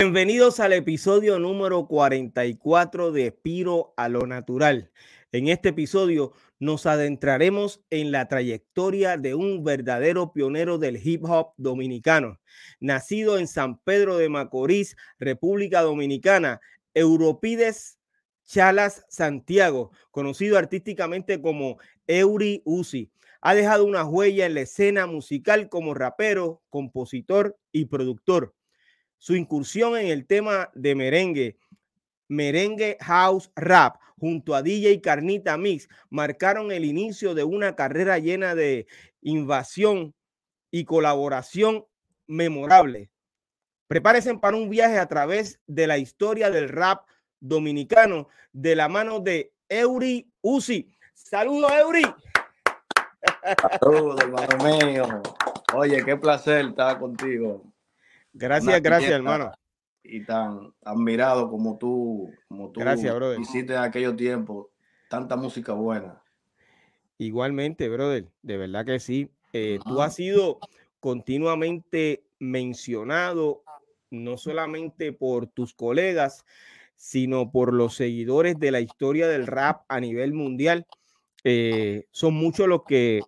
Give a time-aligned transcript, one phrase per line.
[0.00, 4.92] Bienvenidos al episodio número 44 de Piro a lo Natural.
[5.32, 11.48] En este episodio nos adentraremos en la trayectoria de un verdadero pionero del hip hop
[11.56, 12.38] dominicano.
[12.78, 16.60] Nacido en San Pedro de Macorís, República Dominicana,
[16.94, 17.98] Europides
[18.44, 25.68] Chalas Santiago, conocido artísticamente como Eury Uzi, ha dejado una huella en la escena musical
[25.68, 28.54] como rapero, compositor y productor
[29.18, 31.56] su incursión en el tema de merengue,
[32.28, 38.54] merengue house rap, junto a DJ Carnita Mix, marcaron el inicio de una carrera llena
[38.54, 38.86] de
[39.22, 40.14] invasión
[40.70, 41.86] y colaboración
[42.26, 43.10] memorable.
[43.86, 47.06] Prepárense para un viaje a través de la historia del rap
[47.40, 50.94] dominicano de la mano de Eury Uzi.
[51.14, 52.02] Saludos, Eury.
[53.80, 55.22] Saludos, hermano mío.
[55.74, 57.67] Oye, qué placer estar contigo.
[58.38, 59.52] Gracias, gracias, hermano.
[60.02, 63.40] Y tan admirado como tú, como tú gracias, brother.
[63.40, 64.68] hiciste en aquellos tiempos
[65.10, 66.22] tanta música buena.
[67.18, 69.30] Igualmente, brother, de verdad que sí.
[69.52, 70.60] Eh, tú has sido
[71.00, 73.64] continuamente mencionado,
[74.10, 76.44] no solamente por tus colegas,
[76.94, 80.86] sino por los seguidores de la historia del rap a nivel mundial.
[81.42, 83.20] Eh, son muchos los que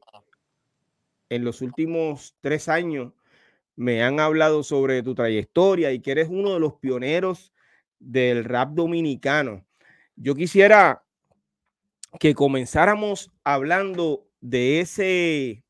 [1.28, 3.12] en los últimos tres años
[3.80, 7.50] me han hablado sobre tu trayectoria y que eres uno de los pioneros
[7.98, 9.64] del rap dominicano.
[10.16, 11.02] Yo quisiera
[12.18, 15.64] que comenzáramos hablando de ese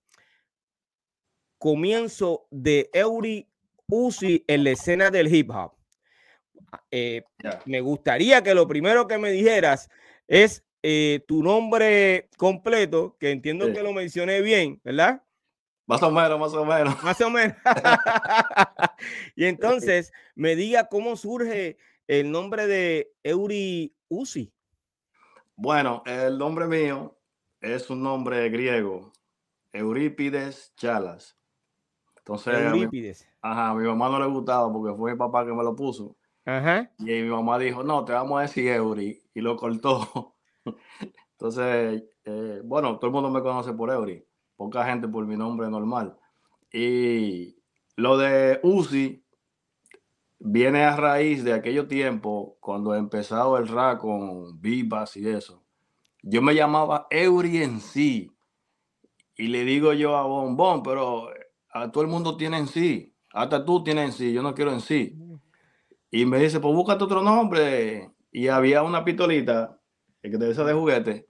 [1.58, 3.46] comienzo de Eury
[3.86, 5.74] Uzi en la escena del hip hop.
[6.90, 7.23] Eh,
[7.64, 9.89] me gustaría que lo primero que me dijeras
[10.27, 15.23] es eh, tu nombre completo, que entiendo que lo mencioné bien, ¿verdad?
[15.90, 17.02] Más o menos, más o menos.
[17.02, 17.56] Más o menos.
[19.34, 24.52] y entonces me diga cómo surge el nombre de Eury Uzi.
[25.56, 27.18] Bueno, el nombre mío
[27.61, 29.12] es un nombre griego,
[29.73, 31.36] Eurípides Chalas.
[32.18, 33.29] Entonces, Eurípides.
[33.42, 36.17] ajá, a mi mamá no le gustaba porque fue mi papá que me lo puso.
[36.45, 36.89] Ajá.
[37.00, 40.36] Y mi mamá dijo, no, te vamos a decir Eury, y lo cortó.
[41.33, 44.24] Entonces, eh, bueno, todo el mundo me conoce por Eury
[44.61, 46.19] poca gente por mi nombre normal.
[46.71, 47.57] Y
[47.97, 49.25] lo de Uzi
[50.39, 55.65] viene a raíz de aquello tiempo cuando empezado el rap con Vivas y eso.
[56.23, 58.31] Yo me llamaba Eury en sí.
[59.35, 61.31] Y le digo yo a Bombón, pero
[61.73, 63.15] a todo el mundo tiene en sí.
[63.33, 65.17] Hasta tú tienes en sí, yo no quiero en sí.
[66.11, 68.11] Y me dice, pues búscate otro nombre.
[68.31, 69.81] Y había una pistolita
[70.21, 71.29] que debe ser de juguete.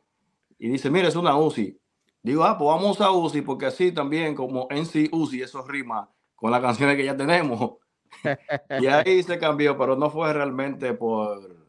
[0.59, 1.80] Y dice, mira, es una Uzi.
[2.22, 6.10] Digo, ah, pues vamos a Uzi, porque así también como en sí Uzi, eso rima
[6.34, 7.76] con las canciones que ya tenemos.
[8.81, 11.60] y ahí se cambió, pero no fue realmente por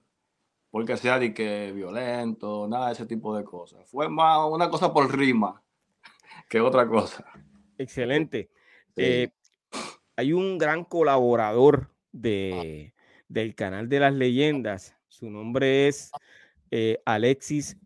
[0.72, 3.86] porque sea de que violento, nada de ese tipo de cosas.
[3.90, 5.62] Fue más una cosa por rima
[6.50, 7.26] que otra cosa.
[7.78, 8.50] Excelente.
[8.96, 9.30] Eh,
[10.16, 12.94] hay un gran colaborador de,
[13.28, 14.96] del canal de las leyendas.
[15.10, 16.12] Su nombre es
[16.72, 17.78] eh, Alexis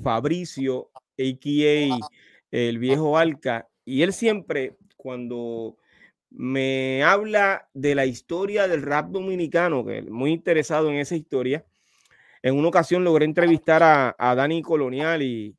[0.00, 1.98] Fabricio a.k.a.
[2.50, 5.76] el viejo Alca, y él siempre, cuando
[6.30, 11.64] me habla de la historia del rap dominicano, que es muy interesado en esa historia,
[12.42, 15.54] en una ocasión logré entrevistar a, Dani Colonial y,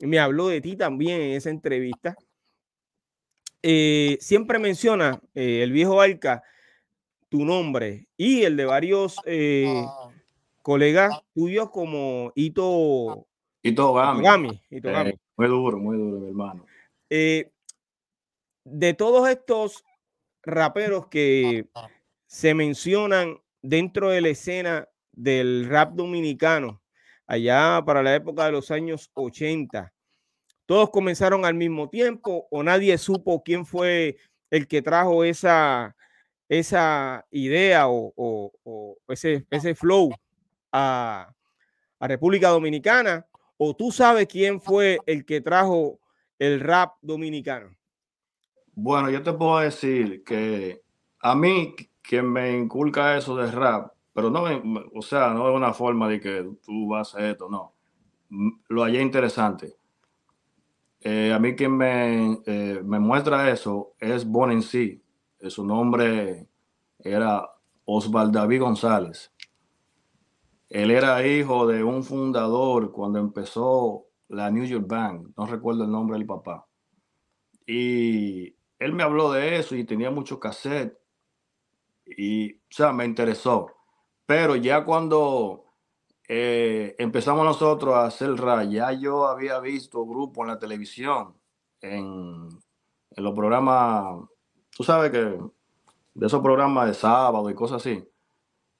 [0.00, 2.16] me habló de ti también en esa entrevista.
[3.62, 6.42] Eh, siempre menciona eh, el viejo Alca
[7.28, 9.84] tu nombre y el de varios eh,
[10.62, 13.26] colegas tuyos como Ito
[13.62, 14.60] y Gami.
[14.70, 16.66] Eh, muy duro, muy duro, mi hermano.
[17.10, 17.50] Eh,
[18.64, 19.84] de todos estos
[20.42, 21.66] raperos que
[22.26, 26.80] se mencionan dentro de la escena del rap dominicano,
[27.26, 29.92] allá para la época de los años 80,
[30.64, 34.16] todos comenzaron al mismo tiempo o nadie supo quién fue
[34.50, 35.96] el que trajo esa,
[36.48, 38.52] esa idea o,
[39.08, 40.10] ese, ese flow
[40.72, 41.34] a,
[41.98, 43.26] a República Dominicana
[43.62, 46.00] ¿O tú sabes quién fue el que trajo
[46.38, 47.76] el rap dominicano?
[48.72, 50.80] Bueno, yo te puedo decir que
[51.20, 54.44] a mí quien me inculca eso de rap, pero no,
[54.94, 57.74] o sea, no es una forma de que tú vas a esto, no.
[58.68, 59.74] Lo hallé interesante.
[61.02, 65.02] Eh, a mí quien me, eh, muestra eso es Bon en sí.
[65.48, 66.46] Su nombre
[66.98, 67.46] era
[67.84, 69.30] Osvaldo David González.
[70.70, 75.90] Él era hijo de un fundador cuando empezó la New York Bank, no recuerdo el
[75.90, 76.66] nombre del papá.
[77.66, 80.96] Y él me habló de eso y tenía mucho cassette.
[82.06, 83.66] Y, o sea, me interesó.
[84.26, 85.64] Pero ya cuando
[86.28, 91.34] eh, empezamos nosotros a hacer rap, ya yo había visto grupos en la televisión,
[91.80, 92.48] en,
[93.10, 94.20] en los programas,
[94.70, 95.18] tú sabes que
[96.14, 98.09] de esos programas de sábado y cosas así.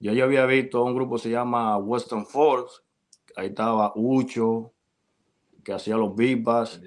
[0.00, 2.80] Yo ya había visto un grupo que se llama Western Force,
[3.36, 4.72] ahí estaba Ucho,
[5.62, 6.80] que hacía los bipas,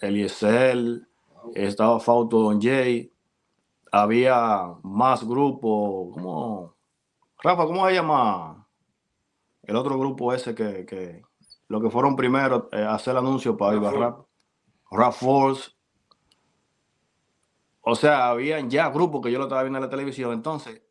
[0.00, 1.06] Eliezer,
[1.54, 3.12] estaba Fausto Don Jay,
[3.92, 6.74] había más grupos, como
[7.42, 8.66] Rafa, ¿cómo se llama?
[9.62, 11.22] El otro grupo ese que, que
[11.68, 14.20] lo que fueron primero eh, a hacer el anuncio para Viva Rap,
[14.90, 15.70] Rap Force.
[17.82, 20.32] O sea, habían ya grupos que yo lo estaba viendo en la televisión.
[20.32, 20.82] Entonces,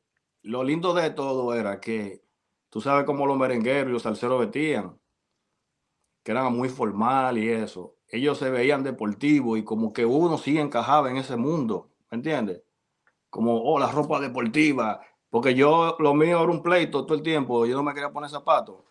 [0.44, 2.24] lo lindo de todo era que
[2.70, 5.00] tú sabes cómo los merengueros y los salseros vestían,
[6.24, 7.96] que eran muy formal y eso.
[8.10, 12.64] Ellos se veían deportivos y como que uno sí encajaba en ese mundo, ¿me entiendes?
[13.30, 17.66] Como, oh, la ropa deportiva, porque yo, lo mío era un pleito todo el tiempo,
[17.66, 18.84] yo no me quería poner zapatos.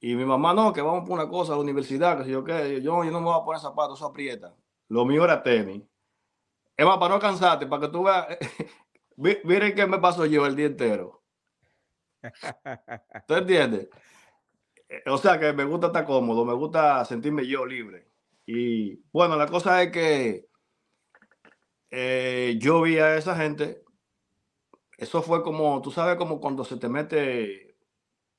[0.00, 2.42] Y mi mamá, no, que vamos por una cosa a la universidad, que si yo
[2.44, 4.54] qué, yo, yo no me voy a poner zapatos, eso aprieta.
[4.88, 5.82] Lo mío era tenis.
[6.76, 8.26] Es para no cansarte, para que tú veas,
[9.16, 11.22] miren qué me pasó yo el día entero.
[13.28, 13.88] ¿Tú entiendes?
[14.88, 18.08] Eh, o sea que me gusta estar cómodo, me gusta sentirme yo libre.
[18.46, 20.46] Y bueno, la cosa es que
[21.90, 23.84] eh, yo vi a esa gente
[24.98, 27.76] eso fue como, tú sabes, como cuando se te mete,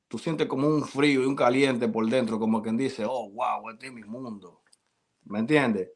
[0.08, 3.70] tú sientes como un frío y un caliente por dentro, como quien dice, oh, wow,
[3.72, 4.64] este es mi mundo.
[5.26, 5.92] ¿Me entiendes?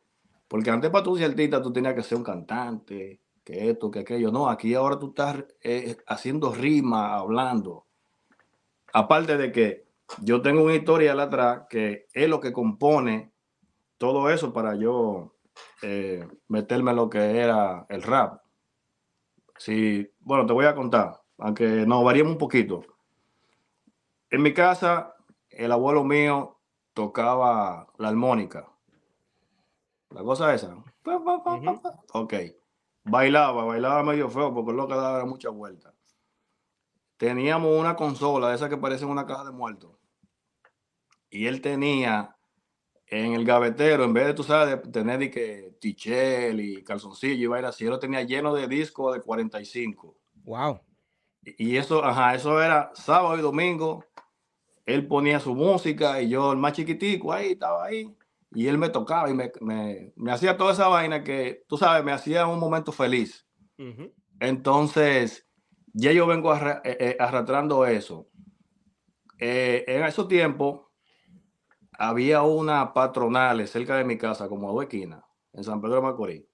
[0.47, 3.99] Porque antes para tú ser artista tú tenías que ser un cantante, que esto, que
[3.99, 4.31] aquello.
[4.31, 7.87] No, aquí ahora tú estás eh, haciendo rima, hablando.
[8.93, 9.87] Aparte de que
[10.21, 13.31] yo tengo una historia atrás que es lo que compone
[13.97, 15.33] todo eso para yo
[15.81, 18.39] eh, meterme en lo que era el rap.
[19.57, 22.83] Sí, bueno, te voy a contar, aunque nos variemos un poquito.
[24.29, 25.15] En mi casa,
[25.49, 26.59] el abuelo mío
[26.93, 28.69] tocaba la armónica.
[30.11, 30.75] La cosa esa.
[32.13, 32.33] Ok.
[33.09, 35.93] Bailaba, bailaba medio feo porque lo que daba mucha vuelta.
[37.17, 39.91] Teníamos una consola de esas que parecen una caja de muertos.
[41.29, 42.35] Y él tenía
[43.07, 47.43] en el gavetero, en vez de, tú sabes, de tener y que tichel y calzoncillo
[47.43, 50.15] y vaina así, yo lo tenía lleno de discos de 45.
[50.43, 50.79] Wow.
[51.41, 54.05] Y eso, ajá, eso era sábado y domingo.
[54.85, 58.15] Él ponía su música y yo, el más chiquitico, ahí estaba ahí.
[58.51, 62.03] Y él me tocaba y me, me, me hacía toda esa vaina que, tú sabes,
[62.03, 63.47] me hacía un momento feliz.
[64.39, 65.47] Entonces,
[65.93, 68.27] ya yo vengo eh, eh, arrastrando eso.
[69.39, 70.81] Eh, en esos tiempos,
[71.91, 75.23] había una patronal cerca de mi casa, como a dos esquinas,
[75.53, 76.45] en San Pedro de Macorís.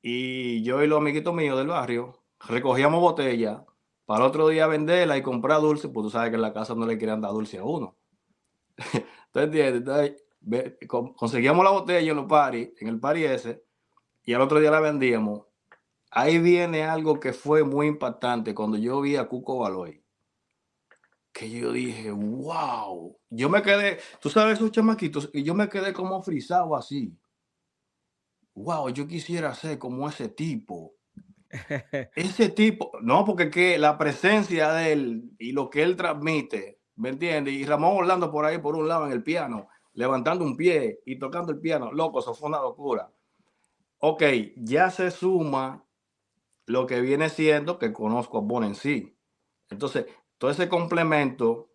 [0.00, 3.62] Y yo y los amiguitos míos del barrio recogíamos botellas
[4.06, 6.86] para otro día venderla y comprar dulce, pues tú sabes que en la casa no
[6.86, 7.98] le querían dar dulce a uno.
[9.34, 10.22] Entonces,
[11.16, 13.64] conseguíamos la botella en los paris, en el pari ese,
[14.24, 15.46] y al otro día la vendíamos.
[16.10, 20.02] Ahí viene algo que fue muy impactante cuando yo vi a Cuco Baloy
[21.38, 25.92] que yo dije, wow, yo me quedé, tú sabes esos chamaquitos, y yo me quedé
[25.92, 27.16] como frisado así.
[28.54, 30.96] Wow, yo quisiera ser como ese tipo.
[32.16, 37.10] ese tipo, no, porque que la presencia de él y lo que él transmite, ¿me
[37.10, 37.54] entiendes?
[37.54, 39.68] Y Ramón Orlando por ahí, por un lado en el piano,
[39.98, 43.10] levantando un pie y tocando el piano, loco, eso fue una locura.
[43.98, 44.22] Ok,
[44.54, 45.84] ya se suma
[46.66, 49.18] lo que viene siendo que conozco a Bon en sí.
[49.68, 50.06] Entonces,
[50.38, 51.72] todo ese complemento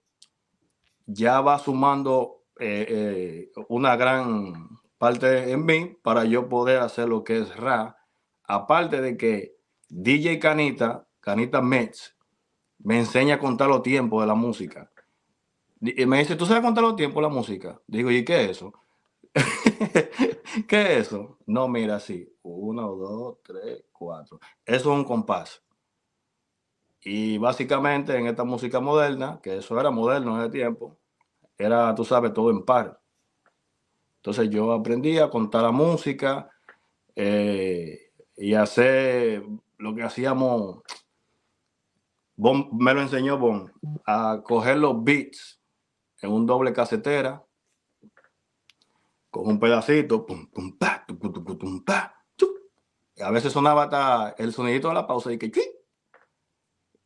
[1.05, 7.25] ya va sumando eh, eh, una gran parte en mí para yo poder hacer lo
[7.25, 7.97] que es Ra.
[8.45, 9.57] Aparte de que
[9.89, 12.15] DJ Canita, Canita Metz,
[12.77, 14.92] me enseña a contar los tiempos de la música.
[15.85, 17.81] Y me dice, ¿tú sabes contar los tiempos la música?
[17.87, 18.73] Digo, ¿y qué es eso?
[20.67, 21.39] ¿Qué es eso?
[21.45, 22.33] No, mira, sí.
[22.43, 24.39] Uno, dos, tres, cuatro.
[24.65, 25.61] Eso es un compás.
[27.03, 30.97] Y básicamente en esta música moderna, que eso era moderno en ese tiempo,
[31.57, 33.01] era, tú sabes, todo en par.
[34.17, 36.49] Entonces yo aprendí a contar la música
[37.13, 39.43] eh, y hacer
[39.77, 40.81] lo que hacíamos.
[42.37, 43.69] me lo enseñó Bon,
[44.05, 45.59] a coger los beats
[46.23, 47.45] en un doble casetera
[49.29, 51.05] con un pedacito, pum, pum, pa,
[53.15, 55.51] y a veces sonaba hasta el sonidito de la pausa y que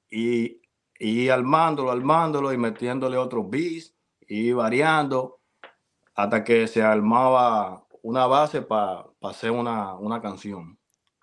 [0.10, 0.62] y,
[1.00, 5.42] y armándolo, armándolo y metiéndole otros beats y variando
[6.16, 10.80] hasta que se armaba una base para hacer una, canción.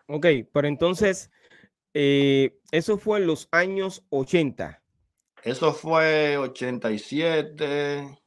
[0.06, 1.30] Ok, pero entonces
[1.94, 4.83] eh, eso fue en los años 80.
[5.44, 8.18] Eso fue 87.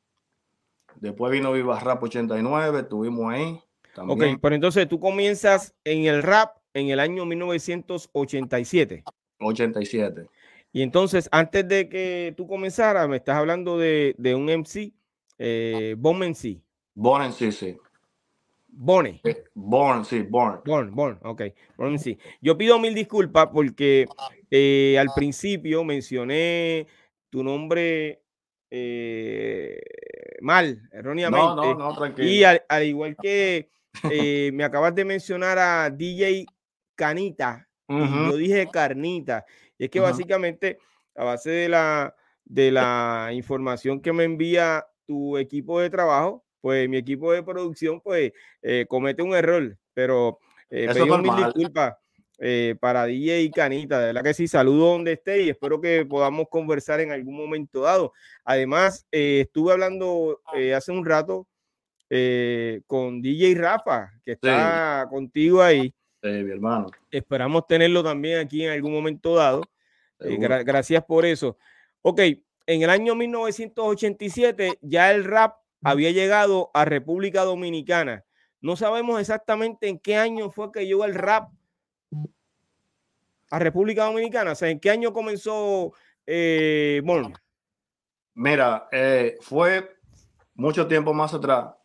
[0.96, 3.60] Después vino Viva Rap 89, estuvimos ahí.
[3.98, 9.04] Ok, pero entonces tú comienzas en el rap en el año 1987.
[9.40, 10.30] 87.
[10.72, 14.94] Y entonces, antes de que tú comenzaras, me estás hablando de, un MC,
[15.40, 16.62] eh, Bon MC.
[16.94, 17.78] Bon MC, sí.
[18.78, 19.20] Bone.
[19.24, 20.62] Eh, Born, sí, Born.
[20.64, 21.42] Born, Born, ok.
[21.78, 22.18] Born, sí.
[22.42, 24.06] Yo pido mil disculpas porque
[24.52, 26.86] eh, al principio mencioné
[27.38, 28.24] tu nombre
[28.72, 29.80] eh,
[30.42, 31.38] mal, erróneamente.
[31.38, 32.28] No, no, no, tranquilo.
[32.28, 33.70] Y al, igual que
[34.54, 36.48] me acabas de mencionar a DJ
[36.96, 39.46] Canita, yo dije Carnita.
[39.78, 40.80] Y es que básicamente,
[41.16, 46.90] a base de la, de la información que me envía tu equipo de trabajo, pues
[46.90, 50.40] mi equipo de producción pues eh, comete un error, pero
[50.72, 51.98] eh, pedimos mil disculpas
[52.40, 56.06] eh, para DJ y Canita, de verdad que sí, saludo donde esté y espero que
[56.06, 58.14] podamos conversar en algún momento dado.
[58.44, 60.42] Además, eh, estuve hablando
[60.76, 61.48] hace un rato
[62.86, 65.94] con DJ Rafa, que está contigo ahí.
[66.22, 66.88] Sí, mi hermano.
[67.12, 69.62] Esperamos tenerlo también aquí en algún momento dado.
[70.20, 71.58] gracias por eso.
[72.02, 72.22] Ok,
[72.68, 78.26] en el año 1987 ya el rap había llegado a República Dominicana.
[78.62, 81.50] No sabemos exactamente en qué año fue que llegó el rap
[83.50, 84.52] a República Dominicana.
[84.52, 85.94] O sea, ¿en qué año comenzó
[86.26, 87.02] eh,
[88.36, 89.98] Mira, eh, fue
[90.56, 91.76] mucho tiempo más atrás,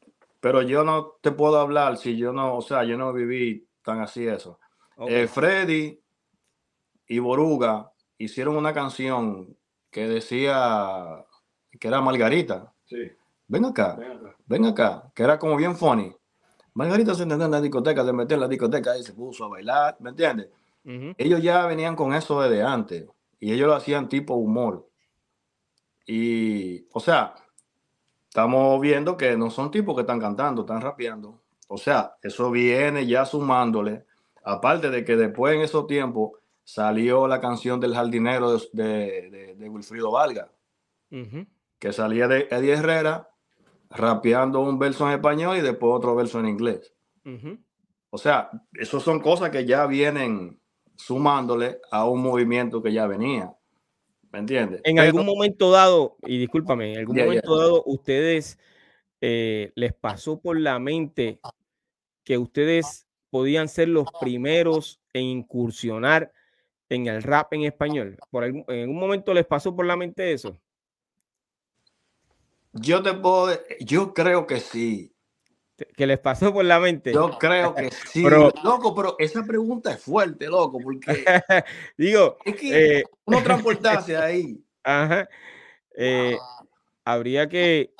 [0.40, 4.00] pero yo no te puedo hablar si yo no, o sea, yo no viví tan
[4.00, 4.58] así eso.
[5.08, 6.00] Eh, Freddy
[7.08, 9.56] y Boruga hicieron una canción
[9.90, 11.24] que decía
[11.78, 12.72] que era Margarita.
[12.84, 13.10] Sí
[13.52, 13.98] ven acá,
[14.46, 16.10] ven acá, que era como bien funny.
[16.72, 19.48] Margarita se entendió en la discoteca, se metió en la discoteca y se puso a
[19.48, 20.48] bailar, ¿me entiendes?
[20.84, 23.06] Ellos ya venían con eso desde antes
[23.38, 24.88] y ellos lo hacían tipo humor.
[26.06, 27.34] Y, o sea,
[28.28, 31.40] estamos viendo que no son tipos que están cantando, están rapeando.
[31.68, 34.04] O sea, eso viene ya sumándole,
[34.44, 36.32] aparte de que después en esos tiempos
[36.64, 40.50] salió la canción del jardinero de, de, Wilfrido Valga,
[41.78, 43.28] que salía de Eddie Herrera
[43.90, 46.94] rapeando un verso en español y después otro verso en inglés.
[48.10, 50.61] O sea, esas son cosas que ya vienen
[50.96, 53.52] sumándole a un movimiento que ya venía.
[54.30, 54.80] ¿Me entiendes?
[54.84, 58.58] En algún momento dado, y discúlpame, en algún momento dado, ustedes
[59.20, 61.40] eh, les pasó por la mente
[62.24, 66.32] que ustedes podían ser los primeros en incursionar
[66.88, 68.18] en el rap en español.
[68.30, 70.58] Por ¿En algún momento les pasó por la mente eso?
[72.72, 75.11] Yo te puedo, yo creo que sí.
[75.76, 77.12] ¿Que les pasó por la mente?
[77.12, 78.22] Yo creo que sí.
[78.22, 81.06] Pero, loco, pero esa pregunta es fuerte, loco, porque
[81.98, 84.62] digo, es que eh, uno transportarse ahí.
[84.84, 85.28] Ajá.
[85.96, 86.36] Eh,
[87.04, 87.94] habría que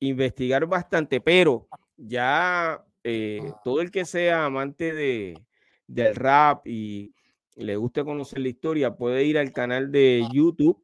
[0.00, 5.40] investigar bastante, pero ya eh, todo el que sea amante de,
[5.86, 7.14] del rap y
[7.54, 10.82] le guste conocer la historia puede ir al canal de YouTube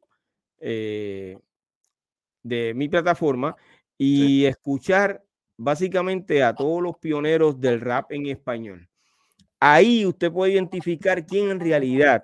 [0.59, 1.37] de
[2.75, 3.57] mi plataforma
[3.97, 5.23] y escuchar
[5.63, 8.89] básicamente a todos los pioneros del rap en español.
[9.59, 12.23] Ahí usted puede identificar quién en realidad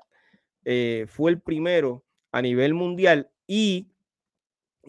[0.66, 3.88] eh, fue el primero a nivel mundial y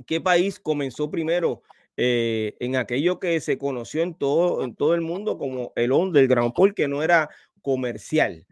[0.06, 1.62] qué país comenzó primero
[1.98, 6.54] eh, en aquello que se conoció en todo, en todo el mundo como el underground,
[6.56, 7.28] porque no era
[7.60, 8.46] comercial.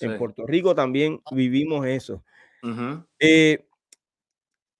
[0.00, 2.24] En Puerto Rico también vivimos eso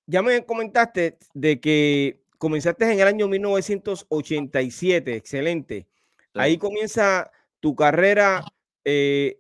[0.07, 5.87] ya me comentaste de que comenzaste en el año 1987, excelente.
[6.35, 7.31] Ahí comienza
[7.61, 8.45] tu carrera
[8.85, 9.39] eh,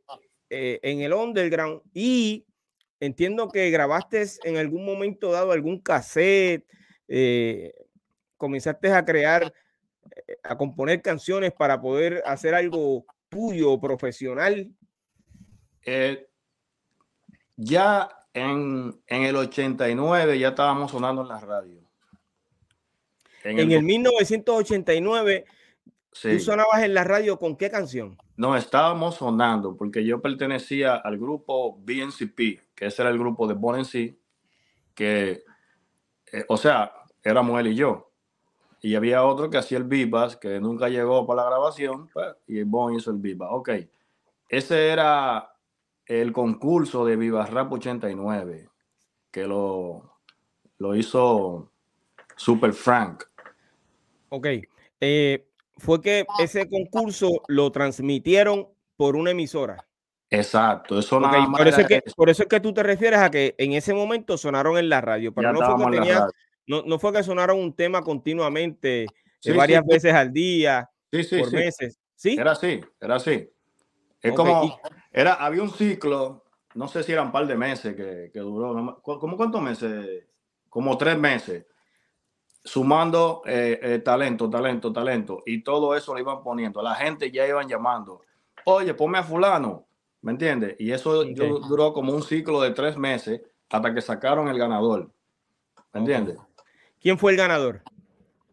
[0.48, 2.46] eh, en el underground y
[3.00, 6.64] entiendo que grabaste en algún momento dado algún cassette,
[7.08, 7.74] eh,
[8.36, 9.52] comenzaste a crear,
[10.44, 14.70] a componer canciones para poder hacer algo tuyo, profesional.
[17.56, 21.81] ya en, el 89 ya estábamos sonando en la radio.
[23.44, 25.44] En, el, 1989,
[26.20, 28.16] ¿tú sonabas en la radio con qué canción?
[28.36, 33.54] No, estábamos sonando porque yo pertenecía al grupo BNCP, que ese era el grupo de
[33.54, 34.16] Bon C,
[34.94, 35.42] que,
[36.32, 38.10] eh, o sea, éramos él y yo.
[38.80, 42.62] Y había otro que hacía el Vivas, que nunca llegó para la grabación, pues, y
[42.62, 43.48] Bon hizo el Vivas.
[43.52, 43.70] Ok,
[44.48, 45.52] ese era
[46.06, 48.68] el concurso de Viva Rap 89,
[49.30, 50.18] que lo,
[50.78, 51.70] lo hizo
[52.36, 53.24] Super Frank.
[54.32, 54.46] Ok.
[55.00, 55.46] Eh,
[55.76, 59.86] fue que ese concurso lo transmitieron por una emisora.
[60.30, 63.54] Exacto, eso por, eso es que, por eso es que tú te refieres a que
[63.58, 66.26] en ese momento sonaron en la radio, pero no fue, que tenía,
[66.66, 71.98] no, no, fue que sonaron un tema continuamente eh, varias veces al día, por meses.
[72.14, 72.36] ¿Sí?
[72.38, 73.46] Era así, era así.
[74.22, 74.80] Es como,
[75.12, 79.02] era, había un ciclo, no sé si eran un par de meses que, que duró,
[79.02, 80.24] ¿cómo cuántos meses?
[80.70, 81.66] Como tres meses,
[82.64, 86.82] sumando eh, eh, talento, talento, talento, y todo eso lo iban poniendo.
[86.82, 88.22] La gente ya iban llamando,
[88.64, 89.86] oye, ponme a fulano,
[90.22, 90.76] ¿Me entiendes?
[90.78, 95.10] Y eso duró como un ciclo de tres meses hasta que sacaron el ganador.
[95.92, 96.38] ¿Me entiendes?
[97.00, 97.82] ¿Quién fue el ganador?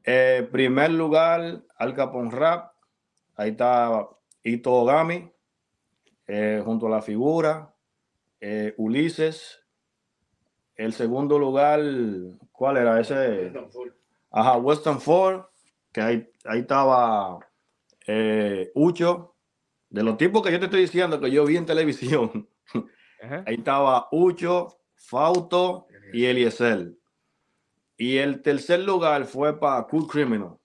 [0.03, 2.73] Eh, primer lugar, Al Capone Rap.
[3.35, 4.09] Ahí está
[4.43, 5.31] Ito Gami,
[6.27, 7.75] eh, junto a la figura.
[8.41, 9.63] Eh, Ulises.
[10.75, 11.81] El segundo lugar,
[12.51, 13.51] ¿cuál era ese?
[14.31, 15.43] Ajá, Western Ford,
[15.91, 17.39] que ahí, ahí estaba
[18.73, 19.35] Ucho
[19.89, 22.47] de los tipos que yo te estoy diciendo que yo vi en televisión,
[23.45, 26.93] ahí estaba Ucho, Fausto y Eliezer.
[27.97, 30.57] Y el tercer lugar fue para Cool Criminal.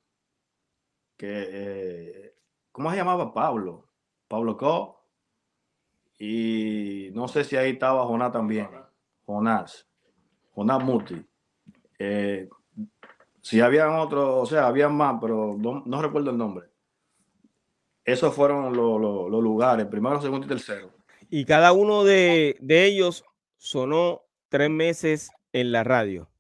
[1.17, 2.35] Que, eh,
[2.71, 3.89] ¿Cómo se llamaba Pablo?
[4.29, 5.05] Pablo Co.
[6.19, 8.69] Y no sé si ahí estaba Jonás también.
[9.27, 9.89] Jonás.
[10.53, 11.27] Jonás Muti.
[11.99, 12.49] Eh,
[13.45, 16.67] si habían otros, o sea, habían más, pero no recuerdo el nombre.
[18.03, 20.91] Esos fueron los lugares, primero, segundo y tercero.
[21.29, 23.23] Y cada uno de, ellos
[23.59, 26.31] sonó tres meses en la radio.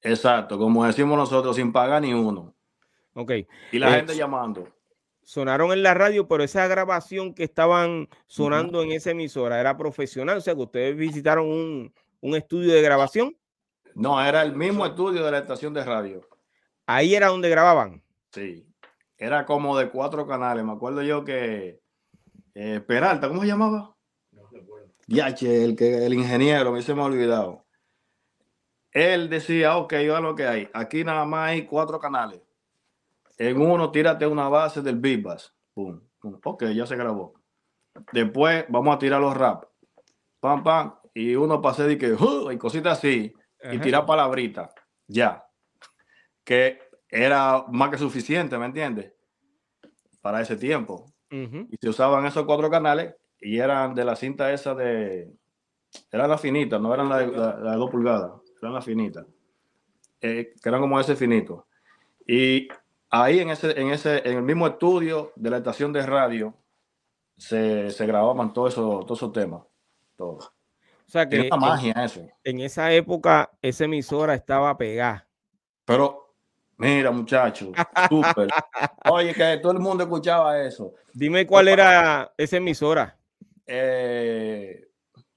[0.00, 2.54] Exacto, como decimos nosotros, sin pagar ni uno.
[3.12, 3.32] Ok.
[3.70, 4.68] Y la eh, gente llamando.
[5.20, 10.38] Sonaron en la radio, pero esa grabación que estaban sonando en esa emisora era profesional.
[10.38, 13.36] O sea, que ustedes visitaron un, un estudio de grabación.
[13.94, 16.22] No, era el mismo estudio de la estación de radio.
[16.88, 18.02] Ahí era donde grababan.
[18.32, 18.68] Sí
[19.18, 20.64] era como de cuatro canales.
[20.64, 21.80] Me acuerdo yo que
[22.54, 23.96] eh, Peralta, ¿cómo se llamaba?
[24.32, 24.88] No recuerdo.
[25.08, 27.66] Yache, el, que, el ingeniero, me se me ha olvidado.
[28.92, 30.70] Él decía, ok, yo lo que hay.
[30.72, 32.40] Aquí nada más hay cuatro canales.
[33.36, 35.54] En uno, tírate una base del Big Bass.
[35.74, 36.40] Pum, pum.
[36.42, 37.34] Ok, ya se grabó.
[38.12, 39.64] Después vamos a tirar los rap.
[40.40, 40.94] Pam, pam.
[41.14, 43.34] Y uno pase de que, uh, y cositas así.
[43.72, 44.72] Y tirar palabritas.
[45.06, 45.47] Ya.
[46.48, 46.78] Que
[47.10, 49.12] era más que suficiente, ¿me entiendes?
[50.22, 51.04] Para ese tiempo.
[51.30, 55.30] Y se usaban esos cuatro canales y eran de la cinta esa de...
[56.10, 58.32] Eran las finitas, no eran las de, la, dos pulgadas,
[58.62, 59.26] eran las finitas.
[60.22, 61.66] Eh, que eran como ese finito.
[62.26, 62.66] Y
[63.10, 66.54] ahí en ese, en ese, en el mismo estudio de la estación de radio,
[67.36, 69.64] se, se grababan todos esos, todos esos temas.
[70.16, 70.46] Todos.
[70.46, 72.26] O sea que magia eso.
[72.42, 75.28] En esa época esa emisora estaba pegada.
[75.84, 76.27] Pero
[76.78, 77.72] Mira, muchacho,
[78.08, 78.48] súper.
[79.10, 80.94] Oye, que todo el mundo escuchaba eso.
[81.12, 83.18] Dime cuál era esa emisora.
[83.66, 84.88] Eh,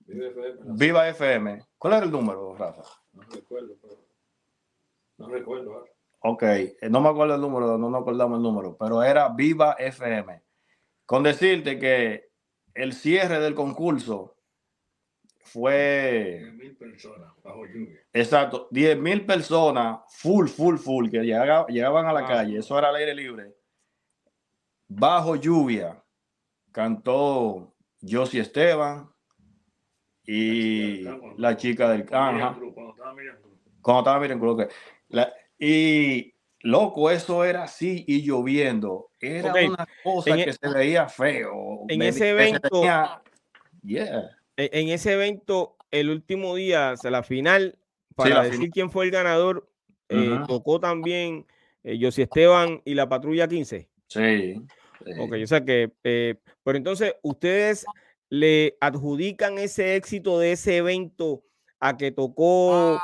[0.05, 1.65] Viva, FM.
[1.79, 2.83] ¿Cuál era el número, Rafa?
[3.13, 3.97] No recuerdo, pero
[5.17, 5.85] no recuerdo.
[6.19, 9.75] Ok, eh, no me acuerdo el número, no nos acordamos el número, pero era Viva
[9.79, 10.43] FM.
[11.07, 12.29] Con decirte que
[12.75, 14.35] el cierre del concurso
[15.43, 16.39] fue...
[16.41, 17.99] 10 mil personas bajo lluvia.
[18.13, 22.95] Exacto, 10 mil personas, full, full, full, que llegaban, a la calle, eso era al
[22.95, 23.55] aire libre.
[24.87, 26.03] Bajo lluvia,
[26.71, 29.09] cantó Josie Esteban
[30.25, 31.03] y
[31.37, 32.57] la chica del canja.
[32.73, 34.67] Cuando estaba mirando,
[35.57, 39.11] y loco, eso era así y lloviendo.
[39.19, 41.85] Era una cosa que e se veía feo.
[41.87, 42.81] En ese evento.
[42.81, 43.21] yeah
[43.87, 44.40] e,
[44.71, 47.77] en ese evento, el último día, o la final,
[48.15, 49.67] para decir quién fue el ganador,
[50.09, 51.45] eh, tocó también
[51.83, 53.87] eh, Esteban y la Patrulla 15.
[54.07, 54.61] Sí.
[55.19, 57.85] Ok, o sea que, eh, pero entonces, ¿ustedes
[58.29, 61.43] le adjudican ese éxito de ese evento
[61.79, 62.99] a que tocó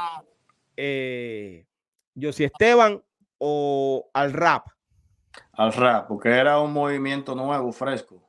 [0.76, 1.66] eh,
[2.16, 3.02] Esteban
[3.40, 4.68] o al rap?
[5.54, 8.27] Al rap, porque era un movimiento nuevo, fresco.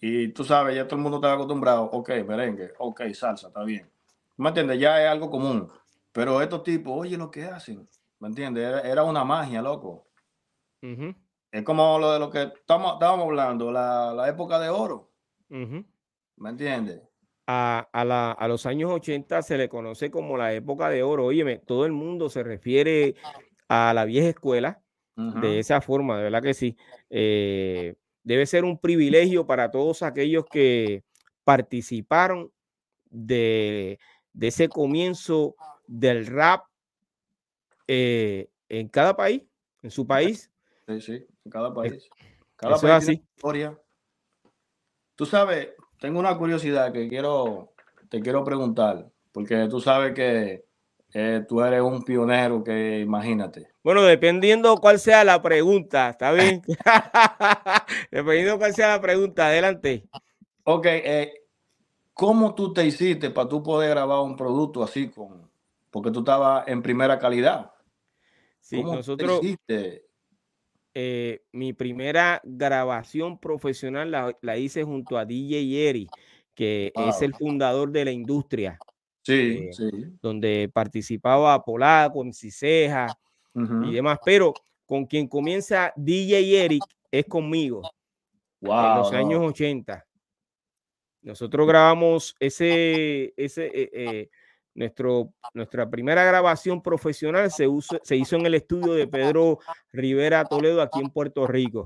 [0.00, 3.90] Y tú sabes, ya todo el mundo está acostumbrado, ok, merengue, ok, salsa, está bien.
[4.36, 4.78] ¿Me entiendes?
[4.78, 5.70] Ya es algo común.
[6.12, 7.86] Pero estos tipos, oye lo que hacen,
[8.18, 8.84] ¿me entiendes?
[8.84, 10.06] Era, una magia, loco.
[10.80, 15.12] Es como lo de lo que estamos, estábamos hablando, la, época de oro.
[15.48, 17.02] ¿Me entiendes?
[17.46, 21.26] A, a, los años 80 se le conoce como la época de oro.
[21.26, 23.16] Óyeme, todo el mundo se refiere
[23.68, 24.80] a la vieja escuela
[25.16, 26.76] de esa forma, de verdad que sí.
[27.10, 31.04] Eh, debe ser un privilegio para todos aquellos que
[31.44, 32.52] participaron
[33.10, 33.98] de,
[34.40, 35.56] ese comienzo
[35.86, 36.66] del rap
[37.88, 39.42] eh, en cada país,
[39.82, 40.50] en su país.
[40.86, 42.08] Sí, sí, en cada país.
[42.56, 43.12] Cada país así.
[43.36, 43.78] historia.
[45.16, 47.72] Tú sabes, tengo una curiosidad que quiero,
[48.08, 50.64] te quiero preguntar, porque tú sabes que
[51.12, 53.68] eh, tú eres un pionero que imagínate.
[53.82, 56.62] Bueno, dependiendo cuál sea la pregunta, ¿está bien?
[58.10, 60.04] dependiendo cuál sea la pregunta, adelante.
[60.64, 61.32] Ok, eh,
[62.12, 65.50] ¿cómo tú te hiciste para tú poder grabar un producto así con,
[65.90, 67.72] porque tú estabas en primera calidad?
[68.60, 69.40] Sí, nosotros,
[70.94, 76.08] eh, mi primera grabación profesional la, hice junto a DJ Eri,
[76.54, 78.78] que es el fundador de la industria.
[79.22, 79.90] Sí, eh, sí.
[80.20, 83.06] Donde participaba Polaco, MC Ceja
[83.54, 84.18] y demás.
[84.24, 84.54] Pero
[84.86, 87.82] con quien comienza DJ Eric es conmigo.
[88.60, 90.06] Wow, en los años 80.
[91.22, 94.30] Nosotros grabamos ese, ese eh,
[94.74, 97.66] nuestro, nuestra primera grabación profesional se,
[98.02, 99.58] se hizo en el estudio de Pedro
[99.92, 101.84] Rivera Toledo aquí en Puerto Rico.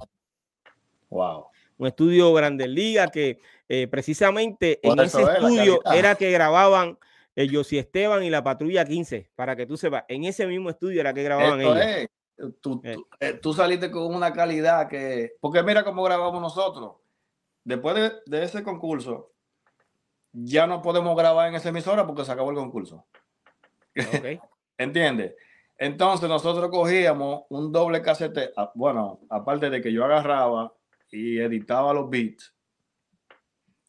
[1.11, 1.47] Wow.
[1.77, 6.99] Un estudio Grandes Liga que eh, precisamente en ese estudio era que grababan
[7.35, 11.01] el Yossi Esteban y la Patrulla 15, para que tú sepas, en ese mismo estudio
[11.01, 11.79] era que grababan ellos.
[11.79, 16.97] Eh, tú, saliste con una calidad que, porque mira cómo grabamos nosotros.
[17.64, 19.33] Después de, de ese concurso,
[20.33, 23.07] ya no podemos grabar en esa emisora porque se acabó el concurso.
[24.16, 24.40] Okay.
[24.79, 25.35] ¿Entiendes?
[25.79, 30.73] Entonces nosotros cogíamos un doble casete, ah, bueno, aparte de que yo agarraba
[31.11, 32.55] y editaba los beats,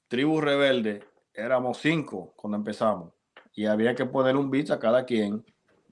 [0.08, 1.03] Tribu Rebelde,
[1.34, 3.14] éramos cinco cuando empezamos
[3.55, 5.43] y había que poner un beat a cada quien.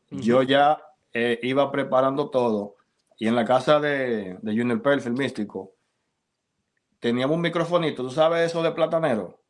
[0.09, 0.77] Yo ya
[1.13, 2.75] eh, iba preparando todo
[3.17, 5.73] y en la casa de, de Junior Perfil Místico
[6.99, 9.43] teníamos un microfonito, ¿tú sabes eso de platanero?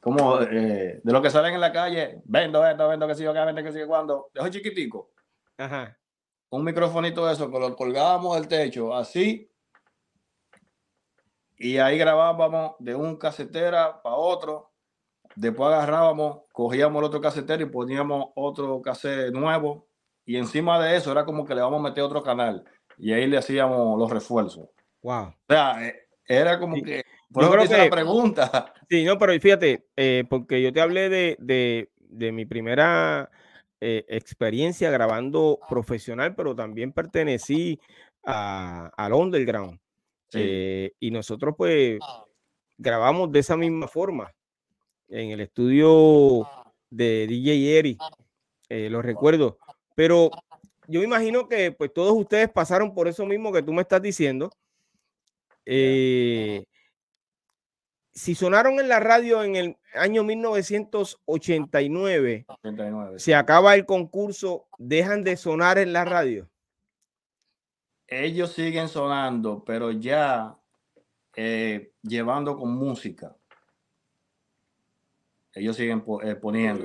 [0.00, 3.44] como eh, de lo que salen en la calle, vendo esto, vendo que sigo acá,
[3.44, 5.10] vendo que sigo cuando, dejo chiquitico.
[5.58, 5.98] Ajá.
[6.50, 9.50] Un microfonito de eso que lo colgábamos del techo, así.
[11.58, 14.72] Y ahí grabábamos de un casetera para otro.
[15.36, 19.86] Después agarrábamos, cogíamos el otro casetero y poníamos otro cassette nuevo.
[20.24, 22.64] Y encima de eso era como que le vamos a meter otro canal.
[22.98, 24.68] Y ahí le hacíamos los refuerzos.
[25.02, 25.26] Wow.
[25.26, 28.72] O sea, eh, era como que yo creo que la pregunta.
[28.88, 31.88] Sí, no, pero fíjate, eh, porque yo te hablé de,
[32.32, 33.28] mi primera
[33.80, 37.80] eh, experiencia grabando profesional, pero también pertenecí
[38.24, 39.80] a, al underground.
[40.32, 41.98] Eh, y nosotros pues
[42.78, 44.32] grabamos de esa misma forma
[45.08, 46.48] en el estudio
[46.90, 47.98] de DJ Eri,
[48.68, 49.58] lo recuerdo.
[49.94, 50.30] Pero
[50.88, 54.00] yo me imagino que pues todos ustedes pasaron por eso mismo que tú me estás
[54.02, 54.52] diciendo.
[55.64, 56.64] Eh,
[58.12, 62.46] si sonaron en la radio en el año 1989,
[63.16, 66.48] se acaba el concurso, dejan de sonar en la radio.
[68.06, 70.56] Ellos siguen sonando, pero ya
[71.34, 73.36] eh, llevando con música.
[75.56, 76.84] Ellos siguen eh, poniendo.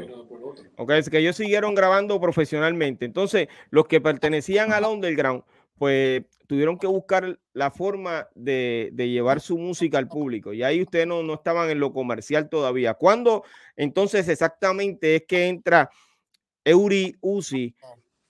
[0.77, 3.03] Ok, es que ellos siguieron grabando profesionalmente.
[3.03, 5.43] Entonces, los que pertenecían al underground,
[5.77, 10.53] pues tuvieron que buscar la forma de, llevar su música al público.
[10.53, 12.93] Y ahí ustedes no, estaban en lo comercial todavía.
[12.93, 13.43] ¿Cuándo
[13.75, 15.89] entonces exactamente es que entra
[16.63, 17.75] Euri Uzi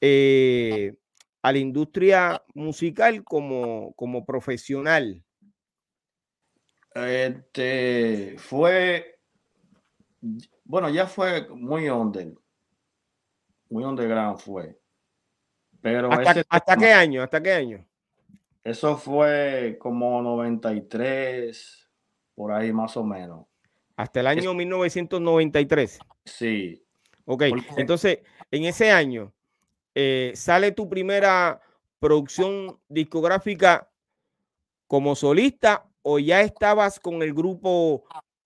[0.01, 0.95] eh,
[1.43, 5.23] a la industria musical como, como profesional?
[6.95, 9.19] Este fue,
[10.63, 12.34] bueno, ya fue muy under,
[13.69, 14.79] muy underground fue.
[15.81, 17.23] Pero ¿Hasta qué año?
[17.23, 17.86] ¿Hasta qué año?
[18.63, 21.89] Eso fue como 93,
[22.36, 23.47] por ahí más o menos.
[23.95, 25.99] Hasta el año 1993.
[26.25, 26.84] Sí.
[27.25, 27.43] Ok,
[27.77, 28.19] entonces
[28.51, 29.34] en ese año
[29.95, 31.62] eh, sale tu primera
[31.99, 33.89] producción discográfica
[34.88, 38.03] como solista o ya estabas con el grupo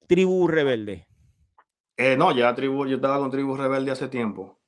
[0.08, 1.08] Tribu Rebelde?
[1.98, 4.60] Eh, no, ya tribu, yo estaba con Tribu Rebelde hace tiempo.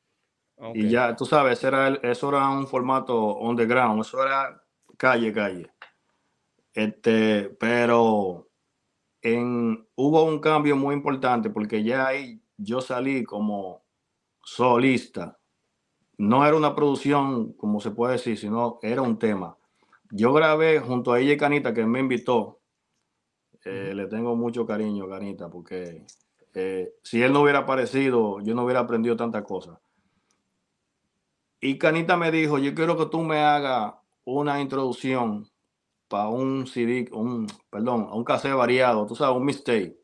[0.73, 4.63] Y ya, tú sabes, era eso era un formato underground, eso era
[4.97, 5.71] calle, calle.
[6.73, 8.49] Este, pero
[9.21, 13.83] en, hubo un cambio muy importante porque ya ahí yo salí como
[14.43, 15.37] solista.
[16.17, 19.57] No era una producción, como se puede decir, sino era un tema.
[20.09, 22.61] Yo grabé junto a ella Canita, que me invitó.
[23.63, 26.05] Eh, le tengo mucho cariño, Canita, porque
[26.59, 29.77] eh, si él no hubiera aparecido, yo no hubiera aprendido tantas cosas.
[31.61, 33.93] Y Canita me dijo, yo quiero que tú me hagas
[34.23, 35.47] una introducción
[36.07, 39.99] para un CD, un, perdón, un cassette variado, tú sabes, un mistake.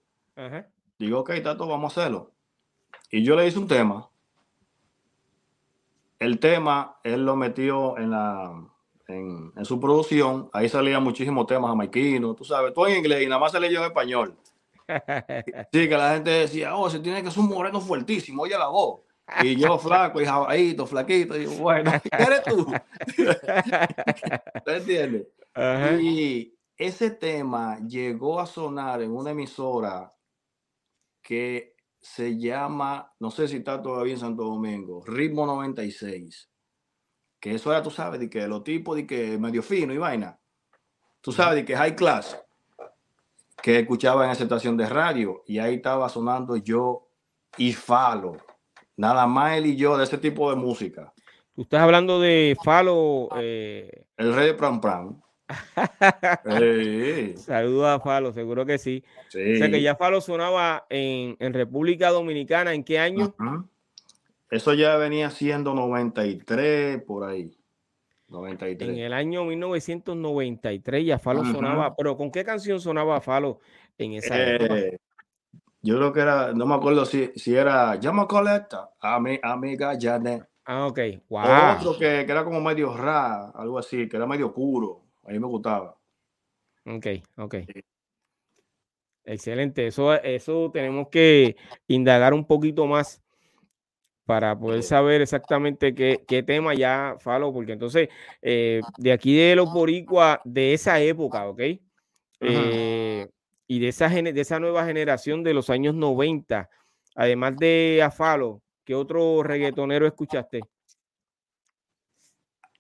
[1.00, 2.32] Digo, ok, Tato, vamos a hacerlo.
[3.10, 4.10] Y yo le hice un tema.
[6.20, 8.70] El tema, él lo metió en la
[9.08, 10.52] en, su producción.
[10.54, 13.80] Ahí salían muchísimos temas jamaiquinos, tú sabes, todo en inglés y nada más se leyó
[13.80, 14.38] en español.
[15.72, 18.68] Sí, que la gente decía, oh, se tiene que ser un moreno fuertísimo, oye la
[18.68, 19.02] voz.
[19.42, 22.72] Y yo flaco y jabadito, flaquito, y bueno, eres tú?
[24.66, 25.28] ¿Te entiendes?
[26.02, 30.14] Y ese tema llegó a sonar en una emisora
[31.22, 36.50] que se llama, no sé si está todavía en Santo Domingo, Ritmo 96.
[37.40, 40.40] Que eso era, tú sabes, de que los tipos de que medio fino y vaina.
[41.22, 42.38] Tú sabes, de que high class.
[43.64, 45.42] Que escuchaba en esa estación de radio.
[45.48, 47.08] Y ahí estaba sonando yo
[47.58, 48.38] y Falo.
[48.98, 51.14] Nada más él y yo de ese tipo de música.
[51.56, 53.30] Tú estás hablando de Falo.
[53.38, 54.06] Eh...
[54.18, 55.22] El rey de Pram Pram.
[57.38, 59.04] Saludos a Falo, seguro que sí.
[59.30, 62.74] O sea que ya Falo sonaba en, República Dominicana.
[62.74, 63.34] ¿En qué año?
[64.50, 67.58] Eso ya venía siendo 93 por ahí.
[68.34, 68.90] 93.
[68.90, 73.60] En el año 1993 ya Falo sonaba, pero ¿con qué canción sonaba Falo
[73.98, 74.78] en esa época?
[74.78, 74.98] Eh,
[75.82, 80.48] yo creo que era, no me acuerdo si, si era Llama Coleta, amiga Janet.
[80.66, 81.00] Ah, ok.
[81.30, 81.44] Wow.
[81.78, 85.04] otro que, que, era como medio ra, algo así, que era medio puro.
[85.26, 85.98] A mí me gustaba.
[86.86, 87.56] Ok, ok.
[89.26, 89.88] Excelente.
[89.88, 91.56] Eso, eso tenemos que
[91.88, 93.23] indagar un poquito más
[94.26, 98.10] para poder saber exactamente qué, qué tema ya falo, porque entonces
[98.42, 101.62] eh, de aquí de los boricuas de esa época, ¿ok?
[102.40, 103.30] Eh,
[103.68, 106.70] y de esa, de esa nueva generación de los años 90,
[107.16, 110.62] además de Afalo, ¿qué otro reggaetonero escuchaste?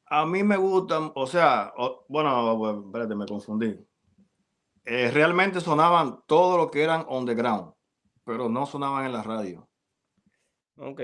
[0.05, 1.73] A mí me gustan, o sea,
[2.07, 3.75] bueno, espérate, me confundí.
[4.85, 7.73] Eh, realmente sonaban todo lo que eran on the ground,
[8.23, 9.67] pero no sonaban en la radio.
[10.77, 11.01] Ok.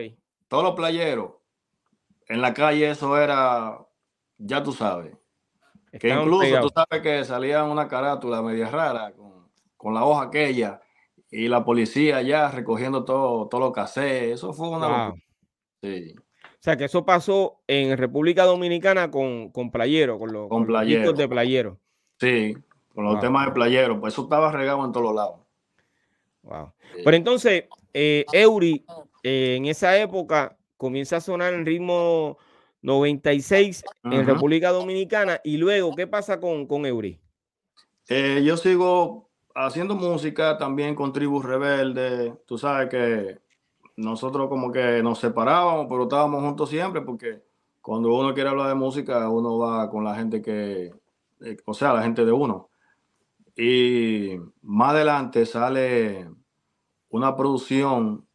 [0.49, 1.31] Todos los playeros,
[2.27, 3.85] en la calle eso era,
[4.37, 5.15] ya tú sabes.
[5.99, 10.81] que incluso tú sabes que salía una carátula media rara con, con, la hoja aquella
[11.31, 14.31] y la policía ya recogiendo todo, todo lo que hace.
[14.31, 15.13] Eso fue una...
[15.81, 16.15] Sí.
[16.17, 21.27] O sea, que eso pasó en República Dominicana con, con playero, con los, con, de
[21.29, 21.79] playero.
[22.19, 22.57] Sí,
[22.93, 25.39] con los temas de playero, pues eso estaba regado en todos lados.
[26.41, 26.73] Wow.
[27.03, 28.83] Pero entonces, eh, Eury,
[29.23, 32.37] eh, en esa época comienza a sonar en ritmo
[32.81, 37.19] 96 en República Dominicana y luego, ¿qué pasa con, con Eury?
[38.07, 42.33] Eh, yo sigo haciendo música también con Tribus Rebelde.
[42.45, 43.39] Tú sabes que
[43.97, 47.43] nosotros como que nos separábamos, pero estábamos juntos siempre porque
[47.81, 50.93] cuando uno quiere hablar de música, uno va con la gente que,
[51.41, 52.69] eh, o sea, la gente de uno.
[53.55, 56.29] Y más adelante sale
[57.09, 58.25] una producción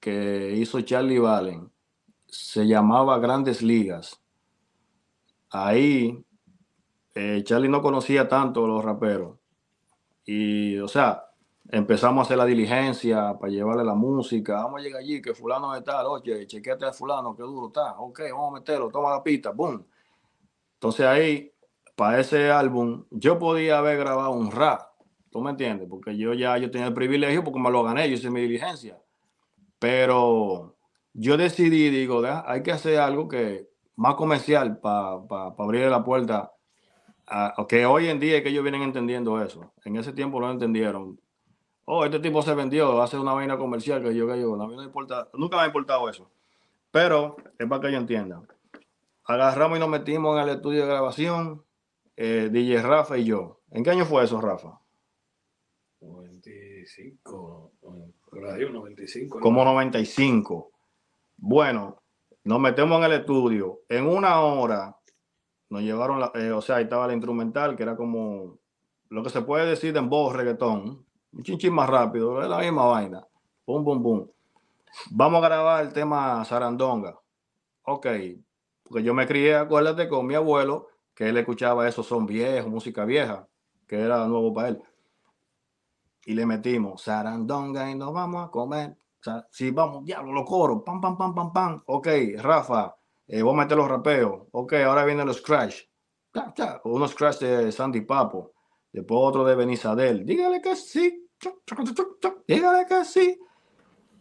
[0.00, 1.70] que hizo Charlie Valen,
[2.26, 4.20] se llamaba Grandes Ligas.
[5.50, 6.24] Ahí
[7.14, 9.38] eh, Charlie no conocía tanto a los raperos.
[10.24, 11.24] Y, o sea,
[11.68, 14.54] empezamos a hacer la diligencia para llevarle la música.
[14.62, 17.98] Vamos a llegar allí, que fulano está, oye, chequeate a fulano, qué duro está.
[17.98, 19.84] Ok, vamos a meterlo, toma la pista, boom.
[20.74, 21.52] Entonces ahí,
[21.96, 24.80] para ese álbum, yo podía haber grabado un rap,
[25.30, 25.88] ¿tú me entiendes?
[25.90, 28.98] Porque yo ya yo tenía el privilegio porque me lo gané, yo hice mi diligencia.
[29.80, 30.76] Pero
[31.12, 36.52] yo decidí, digo, hay que hacer algo que más comercial para pa, abrirle la puerta.
[37.68, 39.72] Que hoy en día es que ellos vienen entendiendo eso.
[39.84, 41.18] En ese tiempo no entendieron
[41.92, 44.82] oh, este tipo se vendió, hace una vaina comercial que yo, que yo, mí no
[44.82, 46.30] importa, nunca me ha importado eso.
[46.92, 48.46] Pero es para que ellos entiendan.
[49.24, 51.64] Agarramos y nos metimos en el estudio de grabación,
[52.16, 53.60] eh, DJ Rafa y yo.
[53.70, 54.80] ¿En qué año fue eso, Rafa?
[56.00, 57.72] 95,
[58.30, 59.40] 95.
[59.40, 60.70] Como 95.
[61.36, 62.02] Bueno,
[62.44, 63.80] nos metemos en el estudio.
[63.88, 64.96] En una hora
[65.70, 68.58] nos llevaron, la, eh, o sea, ahí estaba la instrumental, que era como
[69.08, 72.86] lo que se puede decir en voz reggaetón un chinchín más rápido, es la misma
[72.86, 73.26] vaina.
[73.64, 74.28] Pum, pum, pum.
[75.10, 77.16] Vamos a grabar el tema Sarandonga.
[77.82, 78.06] Ok,
[78.82, 83.04] porque yo me crié, acuérdate, con mi abuelo, que él escuchaba eso, son viejos, música
[83.04, 83.46] vieja,
[83.86, 84.82] que era nuevo para él.
[86.24, 88.90] Y le metimos Sarandonga y nos vamos a comer.
[88.92, 91.82] O sea, si vamos, diablo, los coros, pam, pam, pam, pam, pam.
[91.86, 94.48] Ok, Rafa, eh, voy a meter los rapeos.
[94.52, 95.82] Ok, ahora vienen los scratch.
[96.84, 98.52] Unos scratch de Sandy Papo.
[98.92, 100.24] Después otro de Benizadel.
[100.24, 101.28] Dígale que sí.
[102.46, 103.38] Dígale que sí.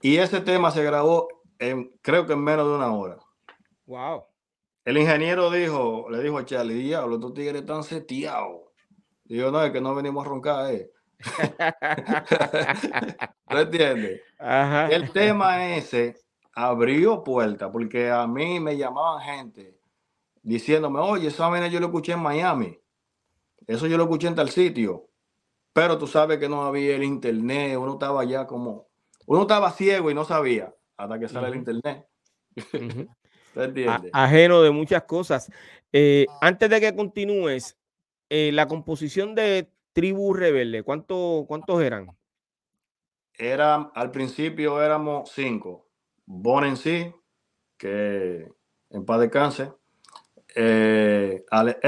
[0.01, 3.17] Y ese tema se grabó en, creo que en menos de una hora.
[3.85, 4.23] Wow.
[4.85, 8.61] El ingeniero dijo, le dijo a Charlie, diablo, estos tigres están seteados.
[9.25, 10.91] Digo, no, es que no venimos a roncar, eh.
[13.49, 14.21] ¿No entiendes?
[14.89, 16.15] El tema ese
[16.53, 19.77] abrió puerta porque a mí me llamaban gente
[20.41, 22.79] diciéndome, oye, esa vaina yo lo escuché en Miami.
[23.67, 25.07] Eso yo lo escuché en tal sitio.
[25.73, 28.87] pero tú sabes que no había el internet, uno estaba ya como,
[29.25, 32.07] uno estaba ciego y no sabía hasta que sale el internet.
[34.13, 35.51] ajeno de muchas cosas.
[35.91, 37.77] Eh, antes de que continúes,
[38.29, 39.69] eh, la composición de
[39.99, 42.07] Tribu Rebelde, ¿cuánto, ¿cuántos eran?
[43.33, 45.89] Era, al principio éramos cinco.
[46.25, 47.13] Bon en sí,
[47.77, 48.47] que
[48.91, 49.73] en paz descanse.
[50.55, 51.79] Eh, Ale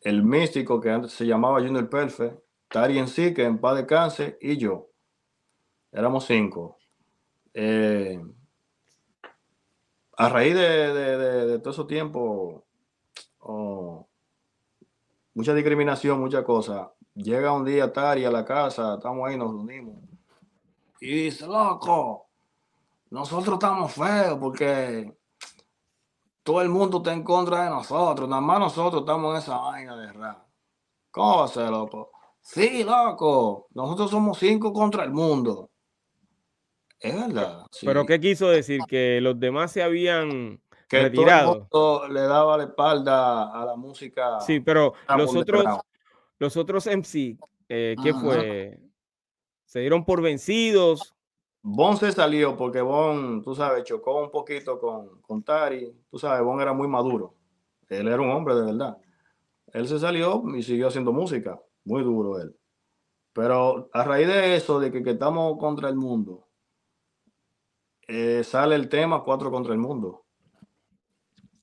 [0.00, 4.36] el místico que antes se llamaba Junior Perfect, Tari en sí, que en paz descanse,
[4.40, 4.88] y yo.
[5.92, 6.76] Éramos cinco.
[7.54, 8.20] Eh,
[10.16, 12.66] a raíz de, todo ese tiempo,
[13.38, 14.08] oh,
[15.34, 16.88] mucha discriminación, muchas cosas.
[17.14, 19.96] Llega un día Tari a la casa, estamos ahí, nos unimos.
[21.00, 22.28] Y dice, loco,
[23.10, 25.12] nosotros estamos feos porque
[26.42, 28.28] todo el mundo está en contra de nosotros.
[28.28, 30.46] Nada más nosotros estamos en esa vaina de rap.
[31.10, 32.10] ¿Cómo va a ser, loco?
[32.40, 33.68] Sí, loco.
[33.74, 35.70] Nosotros somos cinco contra el mundo.
[36.98, 37.66] Es verdad.
[37.82, 38.80] Pero ¿qué quiso decir?
[38.88, 40.62] Que los demás se habían
[40.92, 41.66] que retirado.
[41.70, 44.40] Todo le daba la espalda a la música.
[44.40, 45.64] Sí, pero los otros,
[46.38, 48.78] los otros MC, eh, ¿qué fue?
[49.64, 51.14] ¿Se dieron por vencidos?
[51.62, 55.94] Bon se salió porque Bon, tú sabes, chocó un poquito con, con Tari.
[56.10, 57.34] Tú sabes, Bon era muy maduro.
[57.88, 58.98] Él era un hombre de verdad.
[59.72, 61.58] Él se salió y siguió haciendo música.
[61.84, 62.54] Muy duro él.
[63.32, 66.48] Pero a raíz de eso, de que, estamos contra el mundo,
[68.06, 70.21] eh, sale el tema cuatro contra el mundo.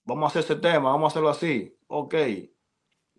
[0.09, 1.75] Vamos a hacer ese tema, vamos a hacerlo así.
[1.87, 2.15] Ok.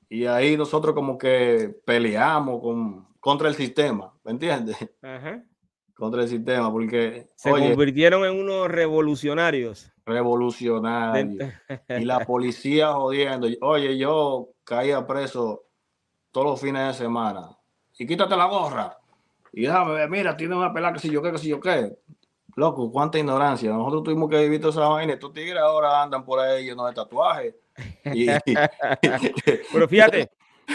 [0.08, 4.76] Y ahí nosotros como que peleamos con, contra el sistema, ¿me entiendes?
[5.02, 5.44] Ajá
[6.00, 9.92] contra el sistema, porque se convirtieron en unos revolucionarios.
[10.06, 11.52] Revolucionarios.
[11.88, 13.46] y la policía jodiendo.
[13.60, 15.66] Oye, yo caía preso
[16.32, 17.50] todos los fines de semana.
[17.98, 18.96] Y quítate la gorra.
[19.52, 21.94] Y déjame ver, mira, tiene una pelada que si yo qué, que si yo qué.
[22.56, 23.70] Loco, cuánta ignorancia.
[23.70, 25.14] Nosotros tuvimos que vivir toda esa vaina.
[25.14, 27.54] Estos tigres ahora andan por ahí llenos de tatuajes.
[29.72, 30.30] Pero fíjate,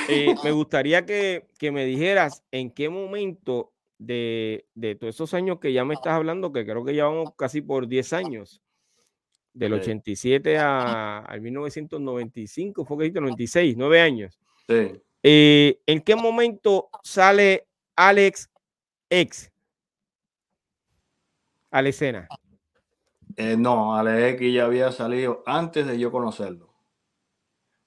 [0.09, 4.65] eh, me gustaría que, que me dijeras en qué momento de,
[4.99, 8.13] todos esos años que ya me estás hablando, que creo que llevamos casi por 10
[8.13, 8.61] años,
[9.53, 14.37] del 87 a, al 1995, fue que 96, 9 años.
[14.67, 18.49] Eh, ¿En qué momento sale Alex
[19.09, 19.51] X
[21.75, 22.29] a la escena?
[23.35, 26.73] Eh, no, Alex ya había salido antes de yo conocerlo.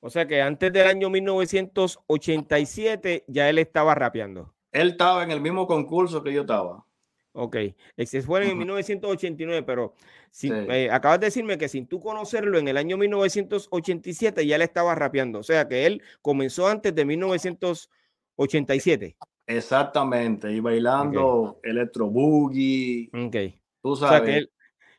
[0.01, 4.53] O sea que antes del año 1987 ya él estaba rapeando.
[4.73, 6.85] Él estaba en el mismo concurso que yo estaba.
[7.33, 7.57] Ok,
[8.05, 9.95] se fue en 1989, pero
[10.31, 14.65] si, eh, acabas de decirme que sin tú conocerlo en el año 1987 ya le
[14.65, 19.17] estaba rapeando, o sea que él comenzó antes de 1987.
[19.47, 23.09] Exactamente, y bailando electro boogie.
[23.15, 23.58] Ok.
[23.83, 24.49] Tú sabes.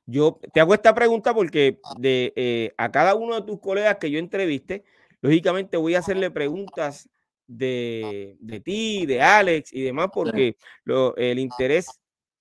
[0.05, 4.09] yo te hago esta pregunta porque de, eh, a cada uno de tus colegas que
[4.09, 4.83] yo entreviste,
[5.21, 7.09] lógicamente voy a hacerle preguntas
[7.47, 11.99] de, de ti, de Alex y demás, porque lo, el interés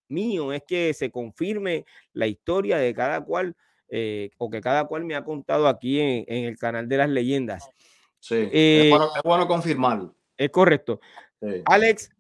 [0.08, 3.56] mío es que se confirme la historia de cada cual
[3.90, 7.70] eh, o que cada cual me ha contado aquí en, el canal de las leyendas.
[8.20, 10.14] Sí, es, eh, bueno, es, bueno, confirmarlo.
[10.36, 11.00] Es correcto.
[11.64, 12.10] Alex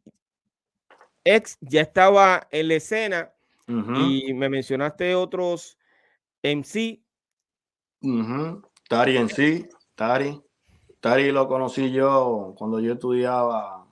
[1.24, 3.32] ex ya estaba en la escena
[3.68, 5.76] y me mencionaste otros
[6.42, 7.02] MC.
[8.88, 10.40] Tari en sí, Tari.
[11.00, 13.86] Tari lo conocí yo cuando yo estudiaba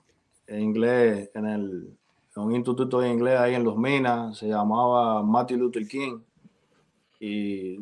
[0.48, 1.96] inglés en, el,
[2.36, 6.20] un instituto de inglés ahí en Los Minas, se llamaba Martin Luther King.
[7.20, 7.78] Y,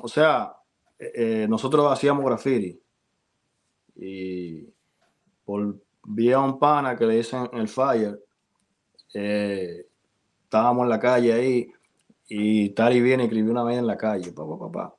[0.00, 0.54] o sea,
[0.98, 2.80] eh, eh, nosotros hacíamos graffiti.
[3.96, 4.66] Y
[5.44, 8.18] por vía un pana que le dicen el fire,
[9.14, 9.87] eh,
[10.48, 11.70] estábamos en la calle ahí
[12.26, 14.96] y Tari viene y escribió una vez en la calle, papá, papá.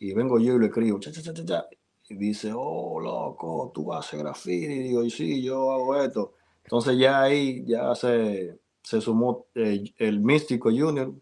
[0.00, 1.66] Y vengo yo y lo escribo, cha, cha, cha, cha,
[2.08, 4.72] y dice, oh, loco, tú haces graffiti.
[4.72, 6.34] Y digo, y sí, yo hago esto.
[6.64, 11.12] Entonces ya ahí ya se, se sumó eh, el Místico Junior,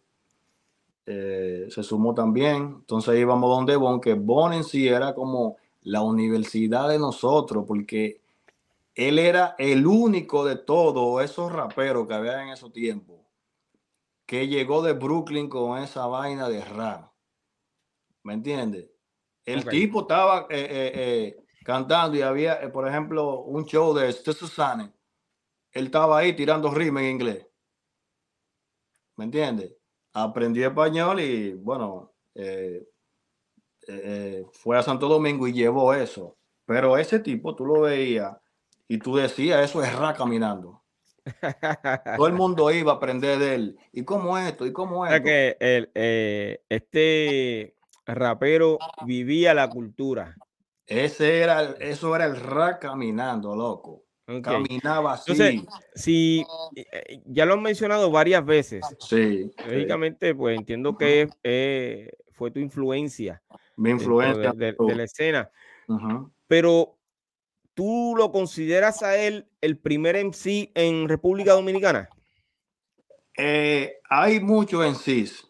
[1.06, 2.76] eh, se sumó también.
[2.80, 7.64] Entonces ahí vamos donde Bon, que Bon en sí era como la universidad de nosotros,
[7.66, 8.20] porque
[8.94, 13.16] él era el único de todos esos raperos que había en esos tiempos,
[14.30, 17.12] que llegó de Brooklyn con esa vaina de rap.
[18.22, 18.88] ¿Me entiendes?
[19.44, 24.92] El tipo estaba eh, eh, eh, cantando y había, por ejemplo, un show de Susane.
[25.72, 27.44] Él estaba ahí tirando ritmo en inglés.
[29.16, 29.74] ¿Me entiendes?
[30.12, 32.12] Aprendió español y, bueno,
[34.52, 36.38] fue a Santo Domingo y llevó eso.
[36.66, 38.36] Pero ese tipo, tú lo veías
[38.86, 40.79] y tú decías, eso es rap caminando.
[42.16, 43.78] Todo el mundo iba a aprender de él.
[43.92, 44.66] ¿Y cómo esto?
[44.66, 45.22] ¿Y cómo esto?
[45.22, 47.74] que el, eh, este
[48.06, 50.36] rapero vivía la cultura.
[50.86, 54.04] Ese era, eso era el rap caminando, loco.
[54.42, 55.32] Caminaba así.
[55.32, 55.62] Entonces,
[55.94, 56.44] si
[56.76, 58.84] eh, ya lo han mencionado varias veces.
[59.00, 59.50] Sí.
[59.66, 63.42] Lógicamente, pues entiendo que eh, fue tu influencia.
[63.76, 64.52] Mi influencia.
[64.52, 65.50] De, la escena.
[66.46, 66.99] Pero
[67.80, 72.10] ¿Tú lo consideras a él el primer MC en República Dominicana?
[73.34, 75.48] Eh, hay muchos MCs,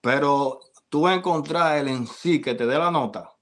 [0.00, 3.36] pero tú vas a encontrar el MC que te dé la nota.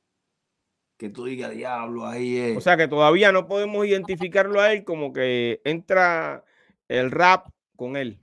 [0.96, 2.56] Que tú digas, diablo, ahí es.
[2.56, 6.44] O sea que todavía no podemos identificarlo a él como que entra
[6.88, 7.46] el rap
[7.76, 8.18] con él.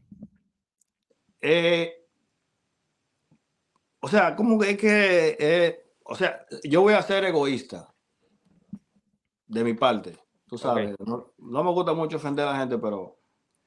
[1.39, 2.05] Eh,
[4.01, 7.88] o sea, como que es que, eh, o sea, yo voy a ser egoísta
[9.49, 10.17] de mi parte.
[10.47, 13.19] Tú sabes, no, me gusta mucho ofender a la gente, pero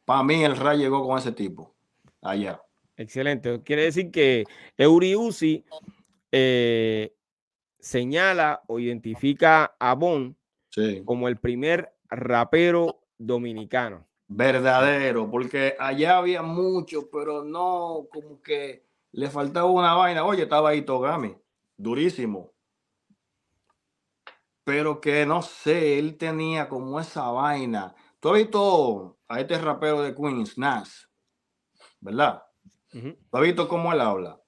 [0.05, 1.75] para mí el Ray llegó con ese tipo
[2.23, 2.61] allá.
[2.97, 3.63] Excelente.
[3.63, 4.45] Quiere decir que
[4.77, 5.65] Euriusi
[6.31, 7.15] eh,
[7.79, 10.37] señala o identifica a Bon
[11.05, 14.07] como el primer rapero dominicano.
[14.29, 20.25] Verdadero, porque allá había mucho, pero no, como que le faltaba una vaina.
[20.25, 21.37] Oye, estaba ahí Togami,
[21.77, 22.53] durísimo
[24.65, 27.95] pero que no sé, él tenía como esa vaina.
[28.21, 31.09] Tú has visto a este rapero de Queens, Nas,
[32.01, 32.43] ¿verdad?
[32.91, 34.41] Tú has visto cómo él habla.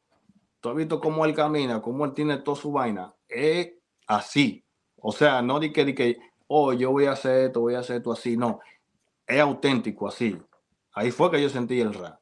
[0.60, 3.14] Tú has visto cómo él camina, cómo él tiene toda su vaina.
[3.28, 3.72] Es
[4.06, 4.64] así.
[4.96, 7.80] O sea, no di que, di que, oh, yo voy a hacer esto, voy a
[7.80, 8.36] hacer esto así.
[8.36, 8.60] No,
[9.26, 10.40] es auténtico así.
[10.92, 12.20] Ahí fue que yo sentí el rap.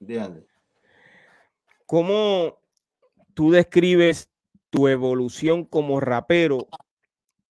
[0.00, 0.46] ¿Entiendes?
[1.86, 2.58] ¿Cómo
[3.34, 4.31] tú describes
[4.72, 6.66] tu evolución como rapero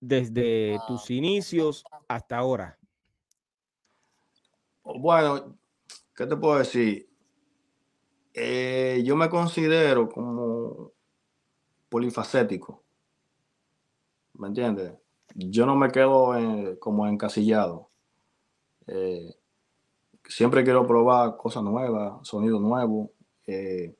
[0.00, 2.76] desde tus inicios hasta ahora?
[4.82, 5.56] Bueno,
[6.16, 7.08] ¿qué te puedo decir?
[8.34, 10.90] Eh, yo me considero como
[11.88, 12.82] polifacético.
[14.34, 14.92] ¿Me entiendes?
[15.36, 16.34] Yo no me quedo
[16.80, 17.88] como encasillado.
[18.88, 19.32] Eh,
[20.26, 23.10] siempre quiero probar cosas nuevas, sonidos nuevos.
[23.46, 23.94] Eh,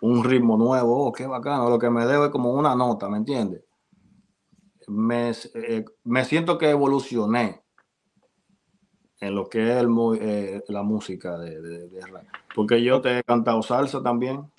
[0.00, 3.18] un ritmo nuevo, oh, qué bacano, lo que me debo es como una nota, ¿me
[3.18, 3.62] entiendes?
[4.88, 7.62] Me, eh, me, siento que evolucioné
[9.20, 9.88] en lo que es el,
[10.20, 12.02] eh, la música de, de,
[12.54, 14.50] Porque yo te he cantado salsa también.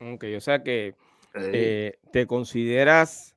[0.00, 0.94] Ok, o sea que
[1.34, 3.34] eh, te consideras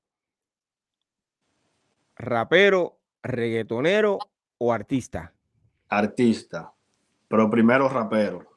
[2.15, 4.19] rapero, reggaetonero
[4.57, 5.33] o artista.
[5.89, 6.73] Artista,
[7.27, 8.55] pero primero rapero.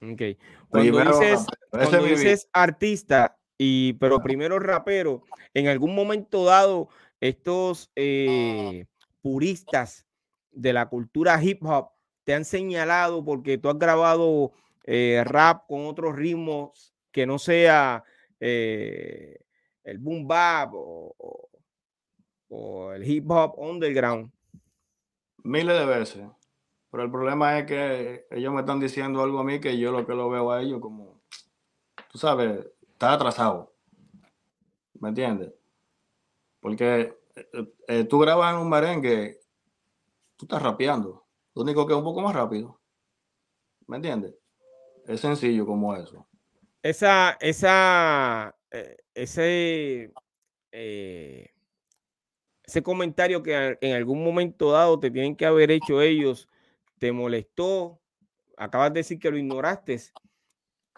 [0.00, 0.22] Ok.
[0.70, 5.22] Cuando dices, artista, y, pero primero rapero,
[5.54, 6.88] en algún momento dado,
[7.20, 8.86] estos eh,
[9.22, 10.06] puristas
[10.50, 11.90] de la cultura hip hop
[12.24, 14.52] te han señalado porque tú has grabado
[14.84, 18.04] eh, rap con otros ritmos que no sea
[18.40, 19.38] eh,
[19.82, 21.48] el boom bap o,
[22.48, 24.30] o, el hip hop underground.
[25.42, 26.22] Miles de veces.
[26.90, 30.06] Pero el problema es que ellos me están diciendo algo a mí que yo lo
[30.06, 31.20] que lo veo a ellos como,
[32.10, 33.74] tú sabes, está atrasado.
[34.94, 35.52] ¿Me entiendes?
[36.60, 39.38] Porque eh, eh, tú grabas en un merengue,
[40.36, 41.26] tú estás rapeando.
[41.54, 42.80] Lo único que es un poco más rápido.
[43.86, 44.34] ¿Me entiendes?
[45.06, 46.26] Es sencillo como eso.
[46.82, 50.12] Esa, esa, eh, ese,
[50.70, 51.52] ese
[52.82, 56.48] comentario que en algún momento dado te tienen que haber hecho ellos
[56.98, 58.00] te molestó,
[58.56, 60.00] acabas de decir que lo ignoraste,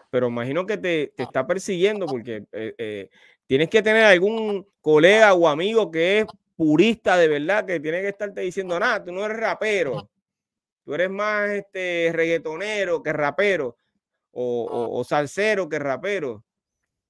[0.09, 3.09] pero imagino que te, está persiguiendo porque eh, eh,
[3.47, 6.25] tienes que tener algún colega o amigo que es
[6.55, 10.09] purista de verdad, que tiene que estarte diciendo, nada, tú no eres rapero,
[10.83, 13.77] tú eres más este reggaetonero que rapero,
[14.31, 16.43] o, o, salsero que rapero.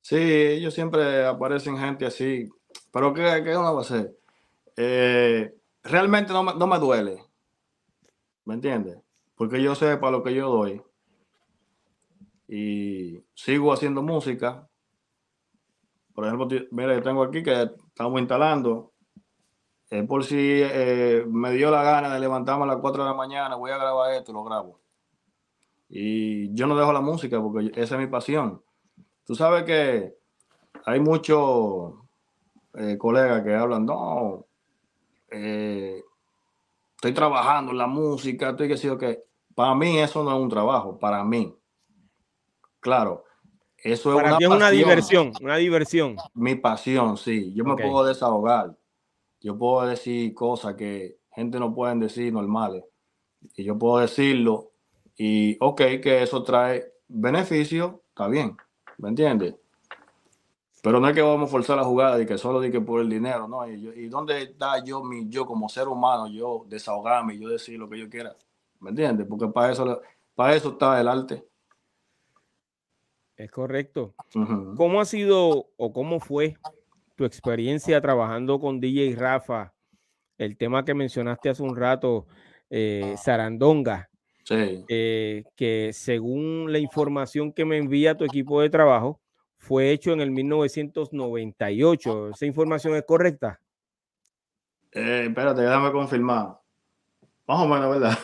[0.02, 2.50] Sí, ellos siempre aparecen gente así,
[2.92, 4.12] pero ¿qué, qué uno va a hacer?
[4.78, 7.20] Eh, realmente no no me duele,
[8.46, 8.98] ¿Me entiendes?
[9.36, 10.82] Porque yo sé para lo que yo doy.
[12.48, 14.68] Y sigo haciendo música.
[16.14, 18.92] Por ejemplo, mira, yo tengo aquí que estamos instalando.
[20.08, 23.56] por si eh, me dio la gana de levantarme a las 4 de la mañana,
[23.56, 24.80] voy a grabar esto, lo grabo.
[25.90, 28.62] Y yo no dejo la música porque esa es mi pasión.
[29.26, 30.16] Tú sabes que
[30.86, 31.94] hay muchos
[32.74, 34.46] eh, colegas que hablan, no,
[35.30, 36.02] eh,
[37.02, 39.24] estoy trabajando en la música, estoy que sí, que
[39.56, 41.52] para mí eso no es un trabajo, para mí.
[42.80, 43.26] Claro,
[43.76, 46.16] Eso es una, una diversión, una diversión.
[46.36, 47.52] Mi pasión, sí.
[47.56, 48.78] Yo me puedo desahogar.
[49.40, 52.84] Yo puedo decir cosas que gente no pueden decir normales.
[53.56, 54.74] Y yo puedo decirlo
[55.18, 58.56] y, ok, que eso trae beneficio, está bien.
[59.00, 59.56] ¿Me entiendes?
[60.82, 63.02] Pero no es que vamos a forzar la jugada y que solo di que por
[63.02, 63.68] el dinero, ¿no?
[63.68, 67.88] Y, y, dónde está yo, mi, yo como ser humano, yo desahogarme, yo decir lo
[67.88, 68.36] que yo quiera,
[68.80, 69.28] ¿me entiendes?
[69.30, 70.02] Porque para eso,
[70.34, 71.46] para eso está el arte.
[73.38, 74.16] Es correcto.
[74.76, 76.56] ¿Cómo ha sido o cómo fue
[77.16, 79.74] tu experiencia trabajando con DJ Rafa?
[80.38, 82.26] El tema que mencionaste hace un rato,
[82.72, 84.10] eh, Sarandonga.
[84.44, 84.84] Sí.
[84.88, 89.21] Eh, que según la información que me envía tu equipo de trabajo,
[89.62, 92.30] fue hecho en el 1998.
[92.30, 93.62] ¿Esa información es correcta?
[94.92, 96.60] Eh, espérate, déjame confirmar.
[97.48, 98.18] Más o menos, ¿verdad?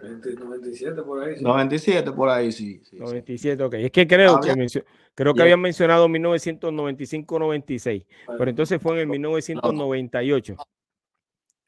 [0.00, 1.36] 97 por ahí.
[1.36, 1.44] Sí.
[1.44, 2.82] 97 por ahí, sí.
[2.92, 3.74] 97, ok.
[3.74, 4.66] Es que creo que,
[5.14, 8.04] creo que habían mencionado 1995-96,
[8.36, 10.56] pero entonces fue en el 1998.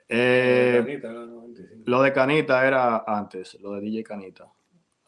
[0.09, 1.01] Eh,
[1.85, 4.53] lo de Canita era antes, lo de DJ Canita.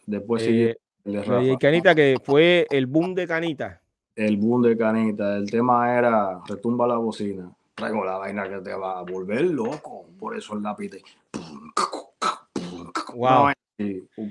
[0.07, 3.81] Después sigue eh, de Canita, que fue el boom de Canita.
[4.15, 5.37] El boom de Canita.
[5.37, 7.51] El tema era retumba la bocina.
[7.75, 10.07] Traigo la vaina que te va a volver loco.
[10.19, 10.91] Por eso el lápiz.
[13.15, 13.53] Wow.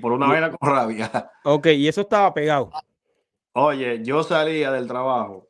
[0.00, 1.30] por una vaina con rabia.
[1.44, 2.70] Ok, y eso estaba pegado.
[3.54, 5.48] Oye, yo salía del trabajo